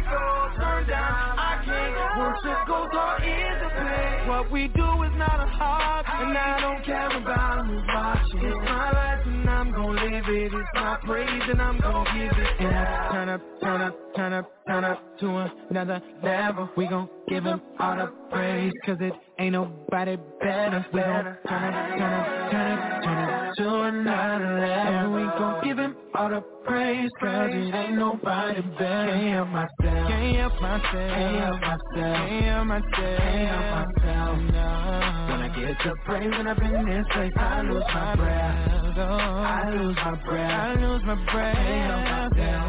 merry-go 0.08 0.56
Turn 0.56 0.86
down, 0.86 1.38
I 1.38 1.62
can't 1.64 1.88
Worship 2.18 2.66
goes 2.66 2.88
on 2.92 3.22
in 3.22 3.58
the 3.62 3.68
pain 3.68 4.28
What 4.28 4.50
we 4.50 4.68
do 4.68 5.02
is 5.04 5.12
not 5.16 5.40
a 5.40 5.46
hobby 5.46 6.08
And 6.10 6.38
I 6.38 6.60
don't 6.60 6.84
care 6.84 7.16
about 7.16 7.66
who's 7.66 7.82
watching. 7.86 8.48
It's 8.48 8.56
my 8.64 8.92
life 8.92 9.26
and 9.26 9.50
I'm 9.50 9.72
gon' 9.72 9.96
live 9.96 10.24
it. 10.28 10.52
It's 10.52 10.68
my 10.74 10.98
praise 11.04 11.42
and 11.48 11.60
I'm 11.60 11.80
gon' 11.80 12.04
give 12.04 12.38
it. 12.38 12.60
And 12.60 12.74
I 12.74 13.12
turn 13.12 13.28
up, 13.28 13.40
turn 13.60 13.82
up, 13.82 14.16
turn 14.16 14.32
up, 14.32 14.52
turn 14.66 14.84
up 14.84 15.18
to 15.20 15.50
another 15.70 16.02
level. 16.22 16.68
We 16.76 16.86
gon' 16.86 17.08
give 17.28 17.44
him 17.44 17.60
all 17.78 17.96
the 17.96 18.06
praise 18.30 18.72
Cause 18.84 18.98
it 19.00 19.12
ain't 19.38 19.52
nobody 19.52 20.16
better. 20.40 20.84
We 20.92 21.00
gon' 21.00 21.24
turn 21.24 21.26
up, 21.26 21.44
turn 21.46 21.74
up, 21.74 22.50
turn 22.50 22.72
up, 22.72 23.04
turn 23.04 23.18
up 23.18 23.54
to 23.56 23.80
another 23.82 24.60
level. 24.60 25.12
We 25.12 25.22
gon' 25.38 25.64
give 25.64 25.78
him 25.78 25.87
all 26.18 26.28
the 26.28 26.42
praise 26.66 27.10
Cause 27.20 27.50
it 27.52 27.74
ain't 27.74 27.94
nobody 27.94 28.60
better 28.76 29.14
Can't 29.14 29.34
help 29.34 29.48
myself, 29.48 30.08
can't 30.08 30.36
help 30.36 30.60
myself 30.60 30.82
Can't 30.92 31.36
help 31.38 31.60
myself, 31.60 31.94
can't 31.94 32.44
help 32.44 32.66
myself 32.66 33.18
Can't 33.18 33.48
help 33.48 33.66
myself, 33.78 34.38
no 34.50 34.68
When 35.30 35.40
I 35.46 35.48
get 35.54 35.78
to 35.84 35.94
praising 36.04 36.46
up 36.46 36.58
in 36.58 36.86
this 36.86 37.06
place 37.12 37.32
I 37.36 37.62
lose 37.62 37.84
my 37.94 38.16
breath 38.16 38.98
I 38.98 39.70
lose 39.70 39.96
my 39.96 40.14
breath 40.26 40.50
I 40.50 40.74
lose 40.74 41.02
my 41.06 41.14
breath 41.30 41.54
Can't 41.54 41.86
help 41.86 42.34
myself 42.34 42.66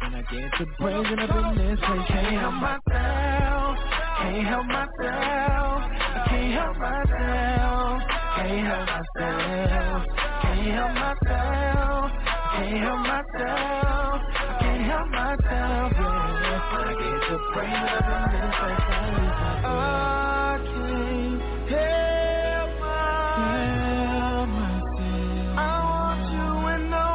When 0.00 0.14
I 0.14 0.22
get 0.32 0.48
to 0.58 0.66
praising 0.80 1.18
up 1.18 1.36
in 1.36 1.58
this 1.60 1.78
place 1.84 2.08
Can't 2.08 2.40
help 2.40 2.54
myself 2.54 3.76
Can't 4.18 4.46
help 4.46 4.66
myself 4.66 5.82
can't 6.26 6.52
help 6.52 6.76
myself 6.78 8.02
Can't 8.36 8.66
help 8.66 8.86
myself 8.88 10.06
Can't 10.42 10.74
help 10.74 10.94
myself 10.94 12.25
Can't 12.56 12.78
help 12.78 13.00
myself 13.00 14.22
I 14.34 14.58
can't 14.60 14.84
help 14.86 15.08
myself, 15.10 15.92
yeah. 15.94 16.72
I 16.72 16.94
get 16.96 17.20
to 17.28 17.36
praising 17.52 17.88
up 17.96 18.08
in 18.08 18.22
this 18.32 18.56
I 18.58 18.68
lose 19.12 19.36
my 19.40 19.52
breath 19.60 19.66
I 19.66 20.58
can't 20.72 21.40
help 21.70 22.70
myself. 22.80 24.48
I 25.58 25.60
want 25.84 26.22
you 26.32 26.50
and 26.72 26.84
no 26.90 27.10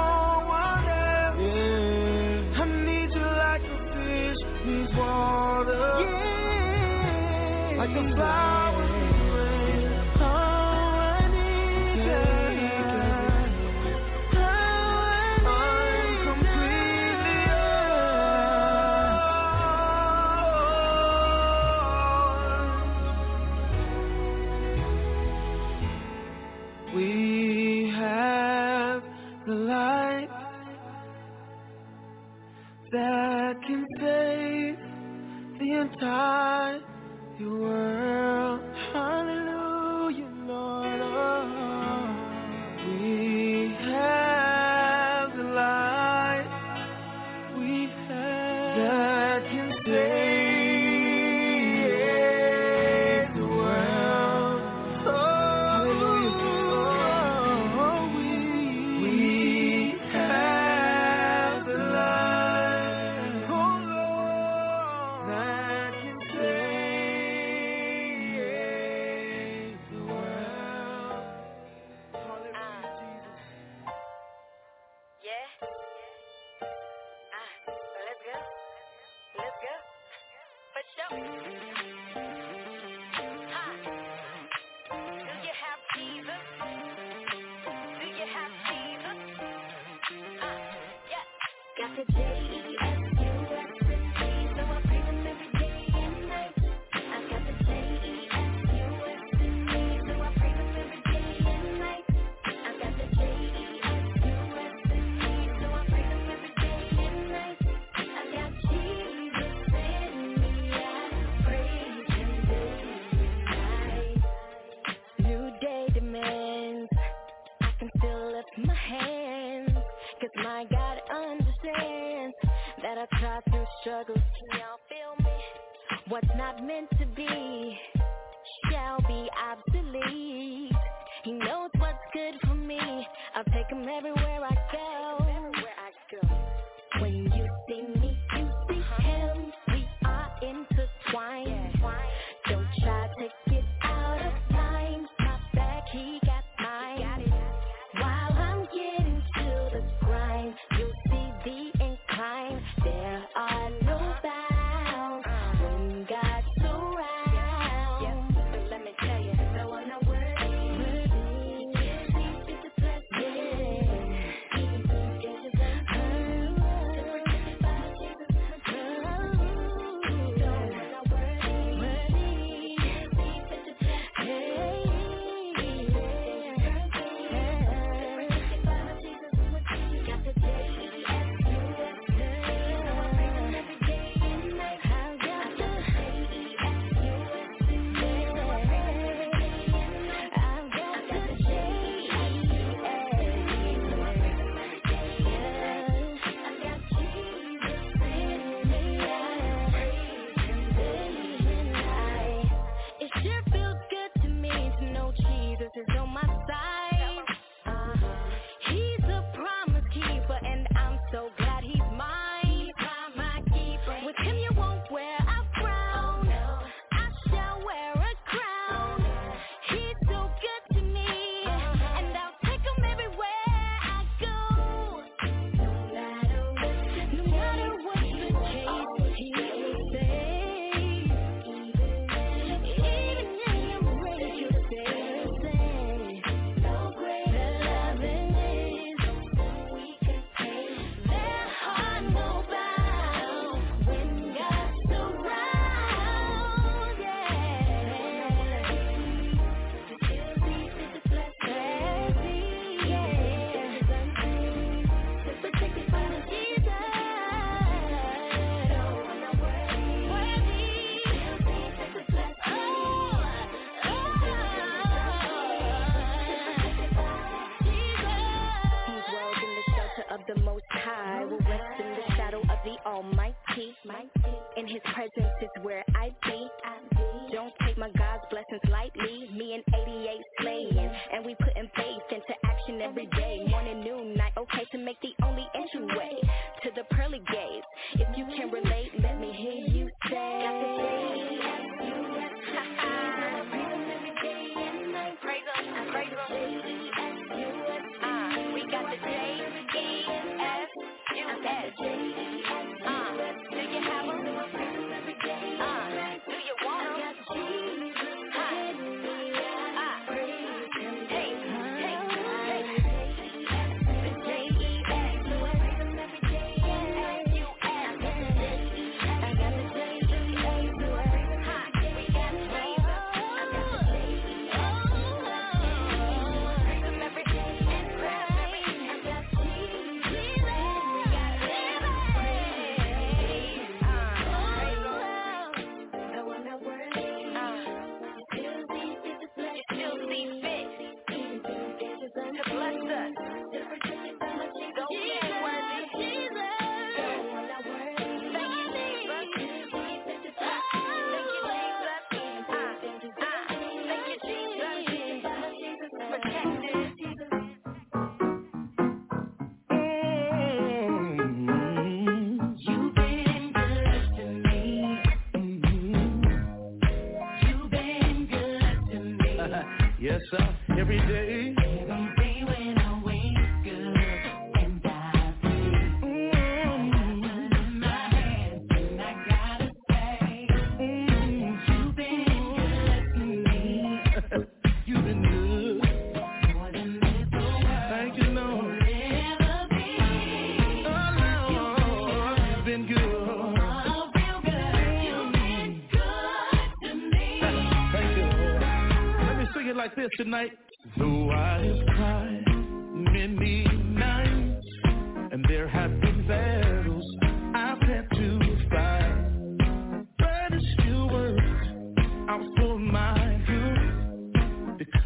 one 0.47 0.85
else. 1.09 2.59
I 2.59 2.65
need 2.85 3.11
you 3.15 3.27
like 3.43 3.65
a 3.65 3.77
fish 3.93 4.41
needs 4.65 4.93
water. 4.95 5.89
Like 7.77 7.89
a 7.97 8.15
flower 8.15 8.60
that 32.91 33.53
can 33.65 33.85
save 33.99 34.77
the 35.59 35.81
entire 35.81 36.81
world. 37.39 38.61
Hallelujah, 38.93 39.40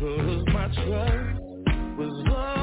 because 0.05 0.45
my 0.53 0.67
trust 0.67 1.41
was 1.97 2.25
all 2.31 2.54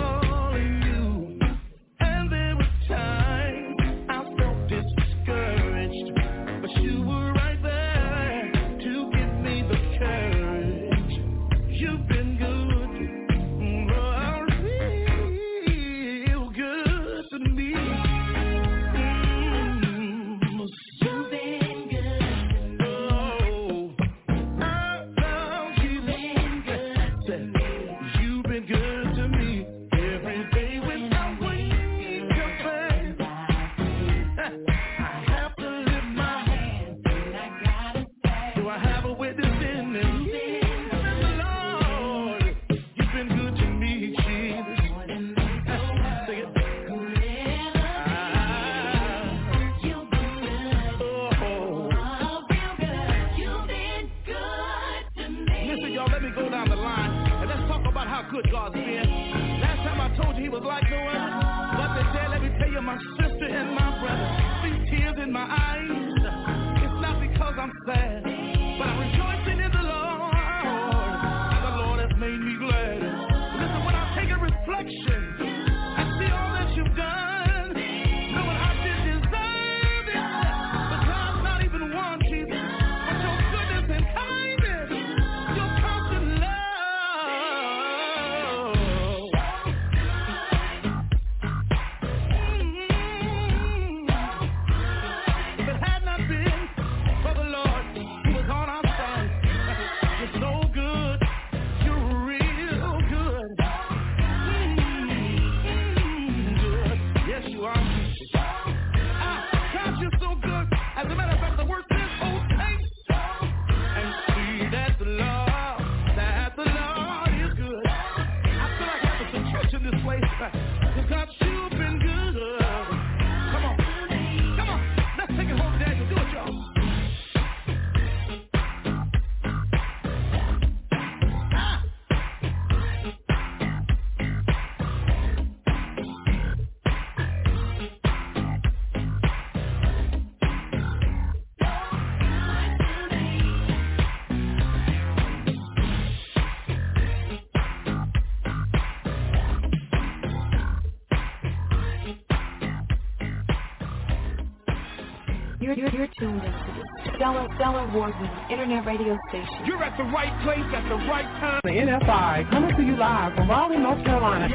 Award-winning 157.92 158.32
Internet 158.48 158.86
radio 158.86 159.18
station. 159.28 159.66
You're 159.66 159.84
at 159.84 159.94
the 159.98 160.04
right 160.04 160.32
place 160.44 160.64
at 160.72 160.88
the 160.88 160.96
right 161.12 161.28
time. 161.44 161.60
The 161.62 161.76
NFI 161.76 162.48
coming 162.48 162.74
to 162.74 162.82
you 162.82 162.96
live 162.96 163.34
from 163.36 163.50
Raleigh, 163.50 163.76
North 163.76 164.02
Carolina. 164.02 164.48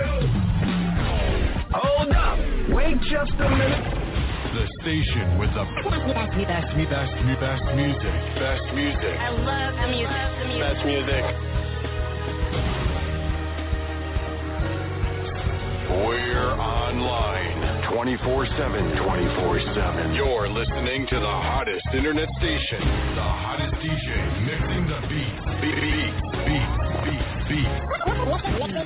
Hold 1.70 2.10
up. 2.18 2.40
Wait 2.74 2.98
just 3.06 3.38
a 3.38 3.50
minute. 3.50 3.86
The 4.58 4.66
station 4.82 5.38
with 5.38 5.54
the 5.54 5.70
best, 5.86 6.34
best, 6.50 6.74
best, 6.90 7.14
best 7.38 7.62
music. 7.78 8.16
Best 8.42 8.74
music. 8.74 9.14
I 9.22 9.30
love 9.30 9.78
the 9.86 9.88
music. 9.94 10.18
The 10.42 10.46
music. 10.50 10.66
Best 10.66 10.82
music. 10.82 11.24
We're 15.94 16.58
online 16.58 17.37
24-7. 17.98 18.94
24-7. 18.94 20.16
You're 20.16 20.48
listening 20.50 21.08
to 21.10 21.16
the 21.20 21.26
hottest 21.26 21.82
internet 21.96 22.30
station. 22.38 22.80
The 23.16 23.24
hottest 23.24 23.74
DJ 23.82 24.14
mixing 24.46 24.86
the 24.86 25.02
beat. 25.10 25.34
Beat, 25.62 25.82
beat, 25.82 26.14
beat, 26.46 26.70
beat, 27.02 27.26
beat. 27.50 27.66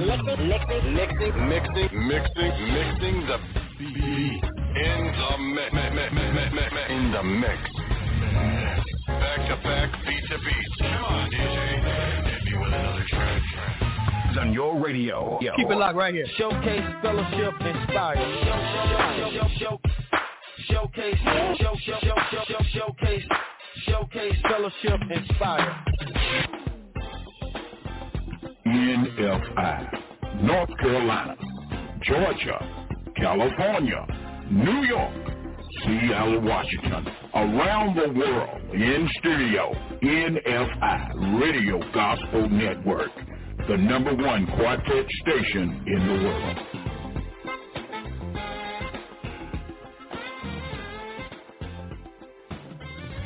Mixing, 0.08 0.88
mixing, 0.88 1.50
mixing, 1.50 1.92
mixing, 2.08 2.56
mixing 2.72 3.18
the 3.28 3.38
beat. 3.78 4.40
In 4.80 5.12
the 5.20 5.36
mix, 5.52 5.76
in 6.90 7.12
the 7.12 7.22
mix. 7.22 7.60
Back 9.08 9.40
to 9.50 9.56
back, 9.62 9.92
beat 10.06 10.24
to 10.30 10.38
beat. 10.38 10.71
On 14.42 14.52
your 14.52 14.80
radio. 14.80 15.38
Keep 15.40 15.70
it 15.70 15.78
locked 15.78 15.96
right 15.96 16.16
here. 16.16 16.26
Showcase, 16.36 16.82
fellowship, 17.04 17.54
inspire. 17.62 18.16
Show, 18.18 19.30
show, 19.38 19.48
show, 19.60 19.60
show, 19.60 19.80
showcase, 20.68 21.16
show, 21.24 21.56
show, 21.60 21.76
show, 21.80 22.00
show, 22.02 22.44
show, 22.48 22.64
showcase, 22.74 23.24
showcase, 23.86 24.36
fellowship, 24.50 25.00
inspire. 25.12 25.84
NFI, 28.66 30.42
North 30.42 30.70
Carolina, 30.80 31.36
Georgia, 32.02 32.66
California, 33.18 34.08
New 34.50 34.88
York, 34.88 35.14
Seattle, 35.84 36.42
Washington, 36.42 37.08
around 37.36 37.96
the 37.96 38.12
world, 38.18 38.74
in 38.74 39.08
studio, 39.20 39.72
NFI, 40.02 41.40
Radio 41.40 41.80
Gospel 41.94 42.50
Network, 42.50 43.12
the 43.68 43.78
number 43.78 44.14
one 44.16 44.48
quartet 44.48 45.06
station 45.22 45.84
in 45.86 46.08
the 46.08 46.14
world. 46.26 46.58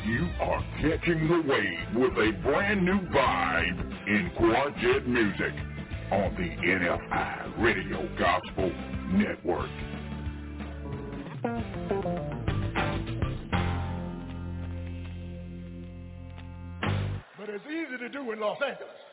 You 0.04 0.28
are 0.40 0.64
catching 0.80 1.26
the 1.26 1.42
wave 1.48 1.94
with 1.94 2.12
a 2.18 2.32
brand 2.42 2.84
new 2.84 3.00
vibe 3.08 4.08
in 4.08 4.30
quartet 4.36 5.08
music 5.08 5.54
on 6.12 6.34
the 6.34 6.50
NFI 6.66 7.62
Radio 7.62 8.06
Gospel 8.18 8.70
Network. 9.12 9.70
But 17.38 17.48
it's 17.48 17.64
easy 17.66 17.98
to 17.98 18.08
do 18.10 18.32
in 18.32 18.40
Los 18.40 18.58
Angeles. 18.62 19.05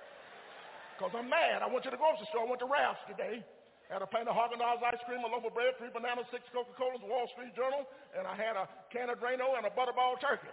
Because 1.03 1.19
I'm 1.19 1.27
mad. 1.27 1.59
I 1.59 1.67
went 1.67 1.83
to 1.83 1.91
the 1.91 1.99
grocery 1.99 2.23
store. 2.31 2.47
I 2.47 2.49
went 2.55 2.63
to 2.63 2.71
Ralph's 2.71 3.03
today. 3.11 3.43
Had 3.91 3.99
a 3.99 4.07
pint 4.07 4.23
of 4.31 4.39
Haagen-Dazs 4.39 4.79
ice 4.87 5.03
cream, 5.03 5.19
a 5.19 5.27
loaf 5.27 5.43
of 5.43 5.51
bread, 5.51 5.75
three 5.75 5.91
bananas, 5.91 6.23
six 6.31 6.47
Coca-Colas, 6.55 7.03
Wall 7.03 7.27
Street 7.35 7.51
Journal, 7.59 7.83
and 8.15 8.23
I 8.23 8.31
had 8.39 8.55
a 8.55 8.71
can 8.87 9.11
of 9.11 9.19
Drano 9.19 9.51
and 9.59 9.67
a 9.67 9.73
butterball 9.75 10.15
turkey. 10.23 10.47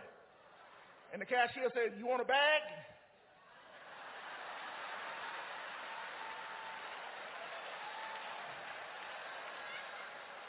And 1.15 1.23
the 1.23 1.29
cashier 1.31 1.71
said, 1.71 1.95
you 2.03 2.03
want 2.03 2.19
a 2.19 2.27
bag? 2.27 2.67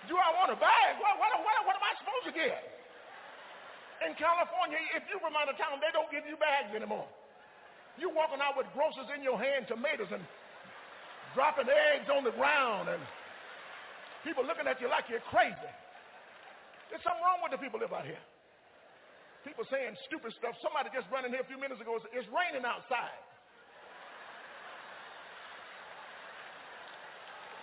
Do 0.09 0.17
I 0.17 0.33
want 0.41 0.49
a 0.49 0.57
bag? 0.57 0.97
What, 0.97 1.13
what, 1.21 1.29
what, 1.45 1.55
what 1.69 1.77
am 1.77 1.85
I 1.85 1.93
supposed 2.01 2.25
to 2.25 2.33
get? 2.33 2.57
In 4.01 4.17
California, 4.17 4.81
if 4.97 5.05
you're 5.13 5.21
from 5.21 5.37
out 5.37 5.45
of 5.45 5.61
town, 5.61 5.77
they 5.77 5.93
don't 5.93 6.09
give 6.09 6.25
you 6.25 6.41
bags 6.41 6.73
anymore. 6.73 7.05
You 7.99 8.09
walking 8.11 8.39
out 8.39 8.55
with 8.55 8.67
groceries 8.73 9.11
in 9.15 9.23
your 9.23 9.37
hand, 9.37 9.67
tomatoes, 9.67 10.09
and 10.11 10.23
dropping 11.35 11.67
eggs 11.67 12.07
on 12.11 12.23
the 12.23 12.35
ground, 12.35 12.89
and 12.89 13.01
people 14.23 14.43
looking 14.43 14.67
at 14.67 14.79
you 14.79 14.87
like 14.87 15.07
you're 15.09 15.23
crazy. 15.31 15.71
There's 16.89 17.03
something 17.03 17.23
wrong 17.23 17.39
with 17.43 17.55
the 17.55 17.61
people 17.61 17.79
live 17.79 17.93
out 17.95 18.03
here. 18.03 18.19
People 19.43 19.65
saying 19.71 19.95
stupid 20.05 20.33
stuff. 20.37 20.53
Somebody 20.61 20.89
just 20.93 21.07
ran 21.09 21.25
in 21.25 21.31
here 21.31 21.41
a 21.41 21.49
few 21.49 21.57
minutes 21.57 21.81
ago. 21.81 21.97
It's 22.13 22.27
raining 22.29 22.67
outside. 22.67 23.17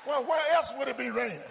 Well, 0.06 0.24
where 0.24 0.42
else 0.56 0.66
would 0.78 0.88
it 0.88 0.98
be 0.98 1.10
raining? 1.10 1.44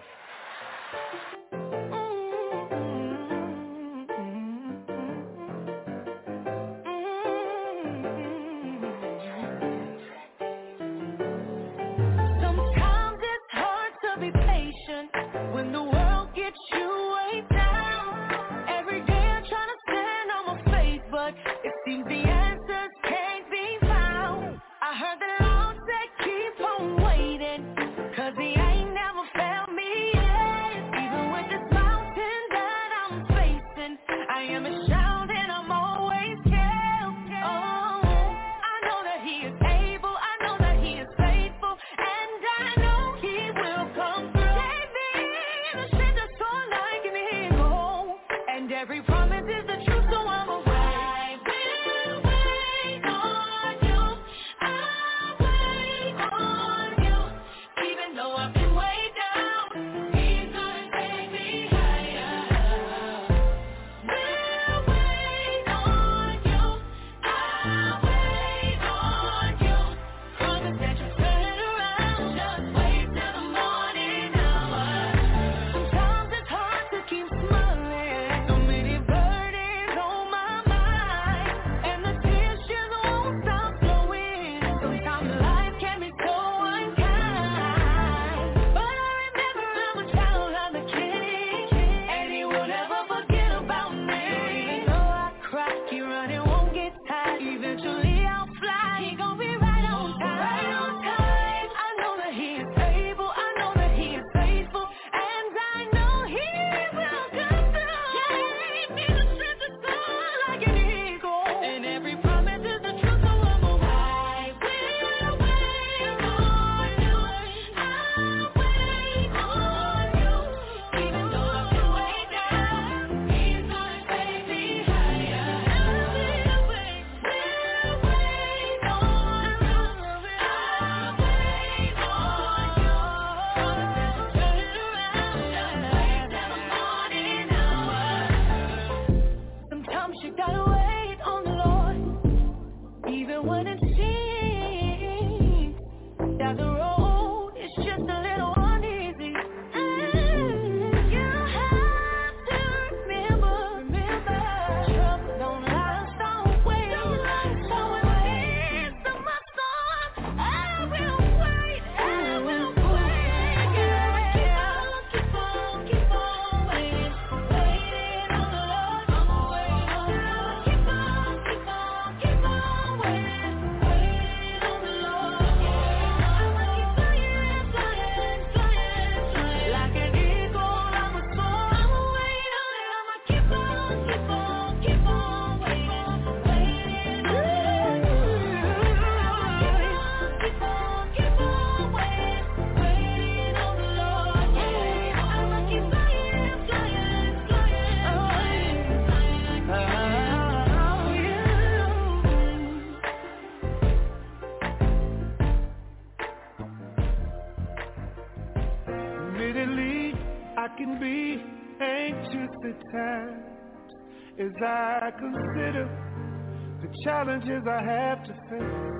I 217.70 217.84
have 217.84 218.24
to 218.24 218.34
face. 218.50 218.98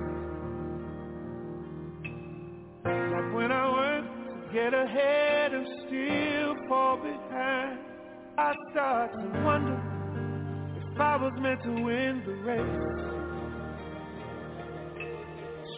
Like 2.84 3.34
when 3.34 3.50
I 3.50 3.70
work 3.72 4.04
to 4.04 4.52
get 4.52 4.74
ahead 4.74 5.54
and 5.54 5.66
still 5.86 6.68
fall 6.68 6.98
behind, 6.98 7.78
I 8.36 8.52
start 8.70 9.12
to 9.12 9.42
wonder 9.42 9.80
if 10.76 11.00
I 11.00 11.16
was 11.16 11.32
meant 11.40 11.62
to 11.62 11.70
win 11.70 12.22
the 12.26 12.34
race. 12.44 12.84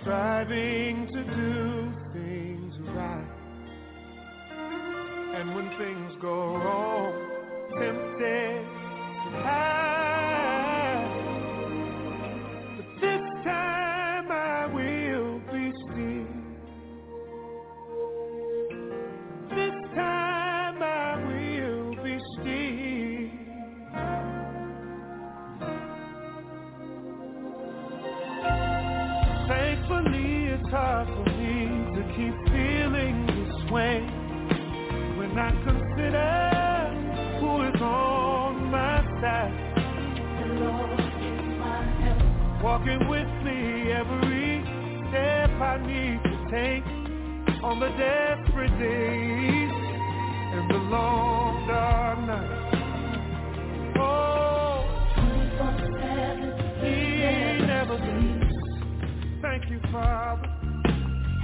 Striving 0.00 1.06
to 1.12 1.24
do 1.24 1.92
things 2.12 2.74
right. 2.88 3.30
And 5.36 5.54
when 5.54 5.68
things 5.78 6.12
go 6.20 6.56
wrong, 6.56 7.12
tempted 7.78 8.64
to. 9.32 9.79
hard 30.70 31.08
for 31.08 31.24
me 31.36 31.66
to 31.96 32.02
keep 32.14 32.34
feeling 32.52 33.26
this 33.26 33.70
way 33.72 33.98
when 35.18 35.36
I 35.36 35.50
consider 35.66 36.30
who 37.40 37.62
is 37.64 37.80
on 37.82 38.70
my 38.70 39.02
side. 39.20 39.52
The 40.38 40.46
Lord 40.54 41.00
is 41.00 41.58
my 41.58 41.82
help, 42.02 42.62
Walking 42.62 43.08
with 43.08 43.26
me 43.42 43.90
every 43.90 44.62
step 45.10 45.50
I 45.58 45.78
need 45.84 46.22
to 46.22 46.36
take 46.54 46.86
on 47.64 47.80
the 47.80 47.88
desperate 47.98 48.78
days 48.78 49.72
and 50.54 50.70
the 50.70 50.78
long 50.88 51.66
dark 51.66 52.18
nights. 52.28 52.76
Oh, 53.98 54.86
he 56.80 57.66
never 57.66 57.94
leaves. 57.94 58.54
Thank 59.42 59.68
you, 59.68 59.80
Father. 59.90 60.59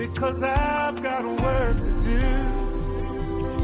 because 0.00 0.36
I've 0.42 1.02
got 1.02 1.22
work 1.42 1.76
to 1.76 1.92
do, 2.08 2.24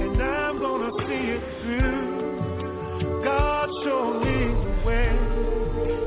and 0.05 0.23
I'm 0.23 0.59
gonna 0.59 0.93
see 1.09 1.25
it 1.33 1.43
through. 1.63 3.25
God 3.25 3.71
showed 3.83 4.21
me 4.21 4.53
the 4.63 4.87
way, 4.87 5.09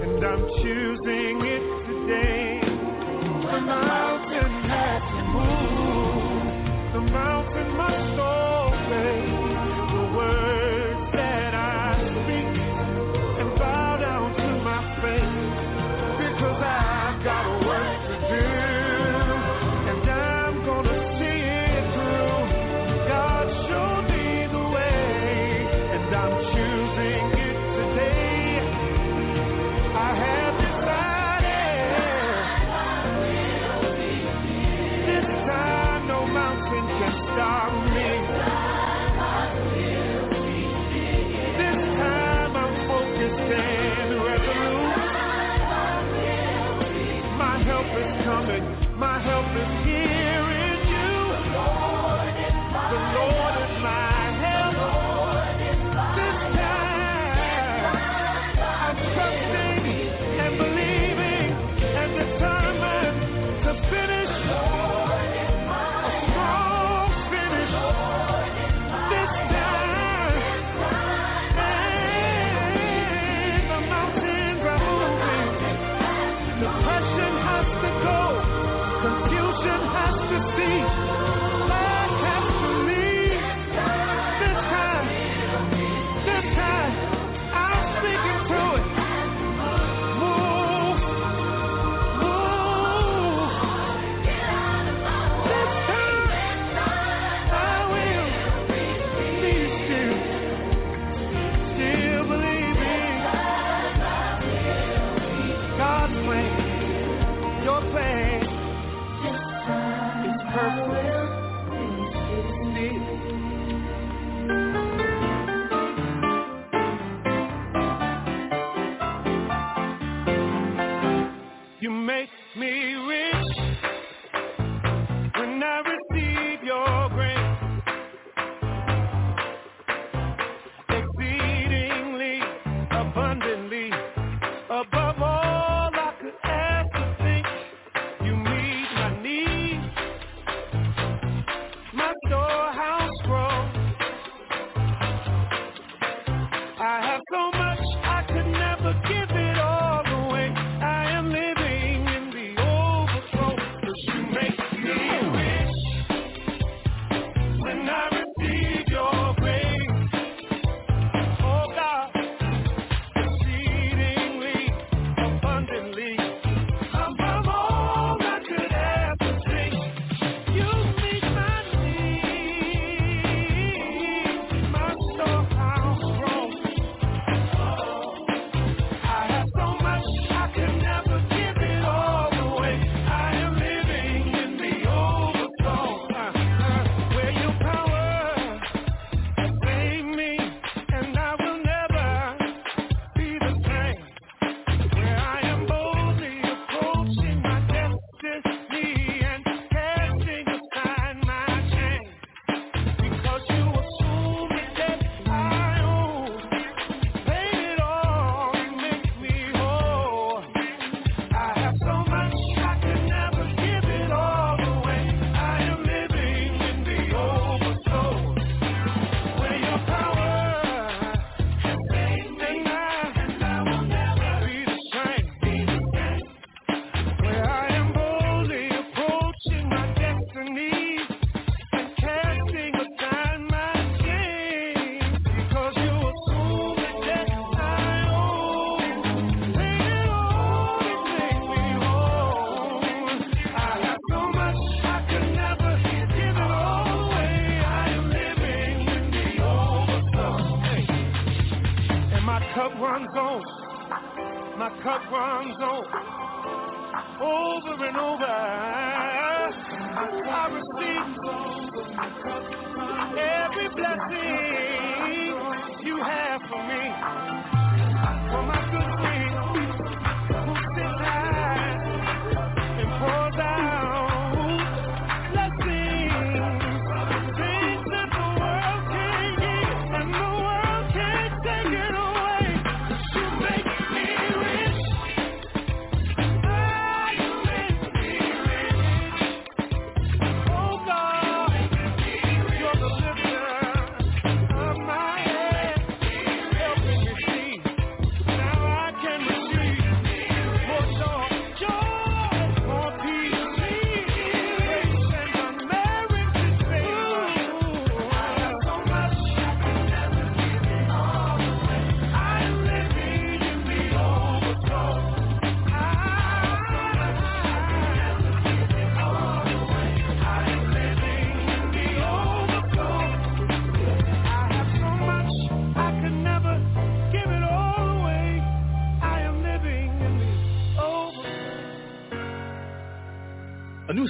and 0.04 0.24
I'm 0.24 0.46
choosing 0.62 1.36
it 1.56 1.64
today. 1.88 2.62
The 2.62 3.60
mountain 3.60 4.54
has 4.70 5.02
to 5.18 5.24
move, 5.34 6.94
the 6.94 7.12
mountain 7.12 7.70
must 7.76 8.16
fall. 8.16 8.49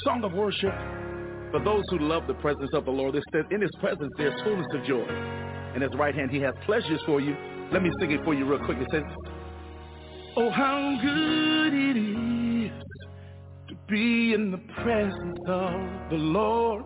Song 0.10 0.24
of 0.24 0.34
worship 0.34 0.74
for 1.52 1.64
those 1.64 1.84
who 1.92 2.00
love 2.00 2.26
the 2.26 2.34
presence 2.36 2.72
of 2.74 2.86
the 2.86 2.92
Lord. 2.92 3.14
It 3.14 3.24
says, 3.32 3.46
in 3.52 3.62
his 3.62 3.70
presence 3.80 4.12
there's 4.18 4.34
fullness 4.42 4.66
of 4.74 4.84
joy. 4.84 5.06
In 5.76 5.84
his 5.84 5.92
right 5.94 6.16
hand 6.16 6.32
he 6.32 6.40
has 6.40 6.56
pleasures 6.66 7.00
for 7.06 7.22
you. 7.22 7.36
Let 7.72 7.84
me 7.84 7.92
sing 8.00 8.10
it 8.10 8.24
for 8.24 8.34
you 8.34 8.46
real 8.46 8.58
quick. 8.66 8.80
It 8.80 8.88
says, 8.92 9.04
Oh, 10.36 10.50
how 10.50 10.98
good 11.00 11.76
it 11.76 11.96
is 11.96 12.72
to 13.68 13.76
be 13.88 14.34
in 14.34 14.50
the 14.50 14.58
presence 14.82 15.40
of 15.48 16.10
the 16.10 16.18
Lord. 16.18 16.84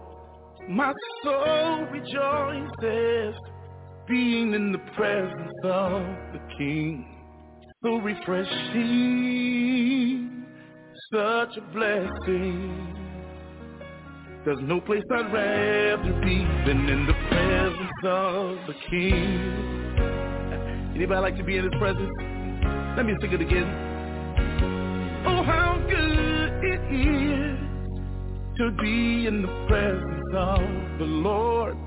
My 0.67 0.91
soul 1.23 1.85
rejoices 1.91 3.35
being 4.05 4.53
in 4.53 4.73
the 4.73 4.79
presence 4.97 5.53
of 5.63 6.03
the 6.33 6.41
King. 6.57 7.05
So 7.83 7.99
refreshing, 7.99 8.53
such 11.13 11.55
a 11.57 11.61
blessing. 11.73 13.02
There's 14.45 14.59
no 14.61 14.81
place 14.81 15.03
I'd 15.09 15.31
rather 15.31 16.13
be 16.19 16.45
than 16.67 16.89
in 16.89 17.05
the 17.07 17.13
presence 17.29 18.03
of 18.03 18.57
the 18.67 18.73
King. 18.89 19.39
Anybody 20.93 21.21
like 21.21 21.37
to 21.37 21.43
be 21.45 21.55
in 21.55 21.63
His 21.63 21.73
presence? 21.79 22.11
Let 22.97 23.05
me 23.05 23.15
sing 23.21 23.31
it 23.31 23.39
again. 23.39 23.67
Oh, 25.25 25.43
how 25.43 25.79
good 25.89 26.51
it 26.61 26.81
is 26.91 27.57
to 28.57 28.71
be 28.81 29.27
in 29.27 29.43
the 29.43 29.65
presence 29.69 30.33
of 30.35 30.59
the 30.99 31.05
Lord. 31.05 31.77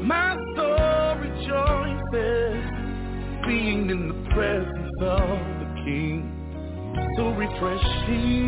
My 0.00 0.34
soul 0.56 1.16
rejoices 1.20 2.64
being 3.46 3.90
in 3.90 4.08
the 4.08 4.14
presence 4.32 5.02
of 5.02 5.38
the 5.60 5.66
King. 5.84 6.32
So 7.18 7.28
refreshing, 7.34 8.40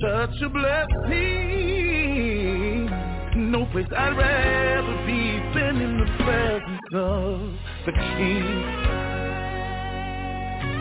such 0.00 0.42
a 0.42 0.48
blessing. 0.48 1.84
No 3.36 3.66
place 3.66 3.86
I'd 3.96 4.16
rather 4.16 4.96
be 5.06 5.40
than 5.58 5.80
in 5.80 5.98
the 5.98 6.06
presence 6.24 6.94
of 6.94 7.40
the 7.86 7.92
King. 7.92 8.64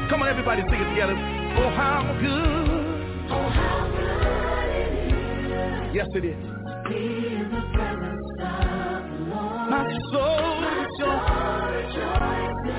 Come 0.10 0.22
on, 0.22 0.28
everybody, 0.30 0.62
sing 0.70 0.80
it 0.82 0.90
together. 0.90 1.16
Oh, 1.16 1.70
how 1.76 2.04
good. 2.22 2.70
Oh, 3.32 3.50
how 3.50 3.90
good 3.98 4.24
it 4.70 4.94
is. 5.90 5.96
Yes, 5.96 6.08
it 6.14 6.26
is. 6.26 6.36
Be 6.90 6.98
in 7.36 7.50
the 7.50 7.62
presence 7.74 8.30
of 8.42 9.02
the 9.10 9.18
Lord. 9.34 9.70
My 9.70 9.84
soul 10.12 10.62
rejoices. 10.78 12.04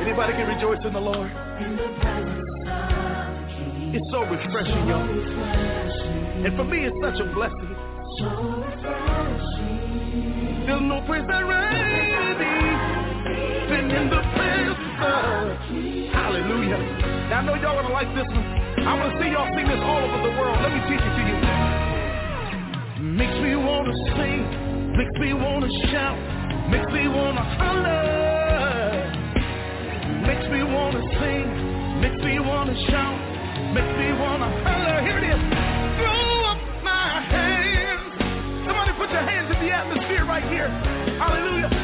Anybody 0.01 0.33
can 0.35 0.47
rejoice 0.49 0.85
in 0.85 0.93
the 0.93 1.01
Lord. 1.01 1.31
In 1.61 1.77
the 1.77 1.89
presence. 2.01 2.44
It's 3.95 4.11
so 4.11 4.27
refreshing, 4.27 4.89
y'all. 4.91 5.07
And 5.07 6.51
for 6.59 6.65
me, 6.65 6.83
it's 6.83 6.99
such 6.99 7.15
a 7.23 7.31
blessing. 7.31 7.71
So. 8.19 8.27
There's 10.67 10.83
no 10.83 10.99
place 11.07 11.23
I'd 11.23 11.47
rather 11.47 12.35
than 13.71 13.87
in 13.95 14.11
the 14.11 14.19
presence 14.35 14.83
of 14.99 14.99
uh, 14.99 15.55
Hallelujah. 16.11 16.83
Now 17.31 17.39
I 17.39 17.47
know 17.47 17.55
y'all 17.55 17.79
gonna 17.79 17.95
like 17.95 18.11
this 18.19 18.27
one. 18.35 18.43
I 18.83 18.99
wanna 18.99 19.15
see 19.23 19.31
y'all 19.31 19.47
sing 19.55 19.63
this 19.63 19.79
all 19.79 20.03
over 20.03 20.27
the 20.27 20.35
world. 20.43 20.59
Let 20.59 20.75
me 20.75 20.83
teach 20.91 20.99
it 20.99 21.15
to 21.15 21.23
you. 21.31 21.39
Makes 23.15 23.39
me 23.47 23.55
wanna 23.55 23.95
sing, 24.19 24.43
makes 24.99 25.15
me 25.23 25.39
wanna 25.39 25.71
shout, 25.95 26.19
makes 26.67 26.91
me 26.91 27.07
wanna 27.07 27.47
holler. 27.63 29.07
Makes 30.27 30.51
me 30.51 30.67
wanna 30.67 30.99
sing, 31.15 31.47
makes 32.03 32.19
me 32.27 32.43
wanna 32.43 32.75
shout, 32.91 33.24
Hallelujah. 41.19 41.84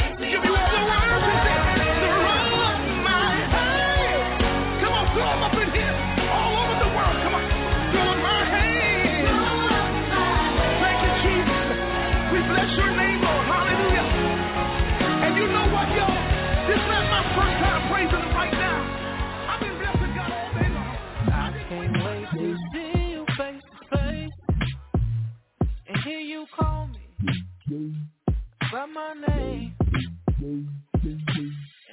name. 29.15 29.75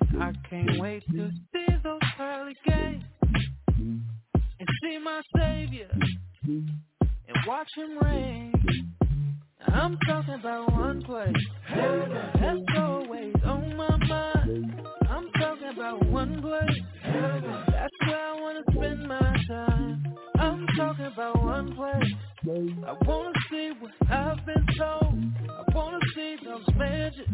And 0.01 0.23
I 0.23 0.33
can't 0.49 0.79
wait 0.81 1.03
to 1.09 1.31
see 1.53 1.67
those 1.83 2.01
pearly 2.17 2.55
gates 2.67 3.05
and 3.77 4.69
see 4.83 4.99
my 4.99 5.21
Savior 5.37 5.89
and 6.45 7.47
watch 7.47 7.69
him 7.77 7.99
reign. 7.99 8.53
I'm 9.69 9.99
talking 10.07 10.35
about 10.35 10.73
one 10.73 11.03
place. 11.03 11.35
That's 11.75 12.59
always 12.77 13.35
on 13.45 13.77
my 13.77 13.97
mind. 13.97 14.83
I'm 15.09 15.31
talking 15.33 15.69
about 15.75 16.07
one 16.07 16.41
place. 16.41 16.81
That's 17.05 17.95
where 18.07 18.17
I 18.17 18.41
wanna 18.41 18.63
spend 18.71 19.07
my 19.07 19.37
time. 19.49 20.15
I'm 20.39 20.67
talking 20.77 21.07
about 21.07 21.43
one 21.43 21.75
place. 21.75 22.13
I 22.87 22.95
wanna 23.05 23.33
see 23.51 23.73
what 23.79 23.93
I've 24.11 24.47
been 24.47 24.67
told. 24.79 25.38
I 25.79 25.81
wanna 25.81 25.99
see 26.13 26.37
those 26.45 26.75
mansions. 26.77 27.29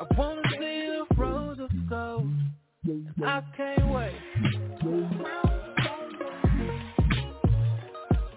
I 0.00 0.18
wanna 0.18 0.42
see 0.58 0.88
the 0.88 1.06
roads 1.16 1.60
of 1.60 1.70
gold. 1.88 2.28
I 3.24 3.42
can't 3.56 3.94
wait. 3.94 4.12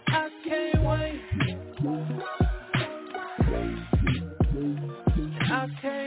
I 0.08 0.30
can't 0.48 0.84
wait. 0.84 1.22
I 5.50 5.68
can't 5.82 6.07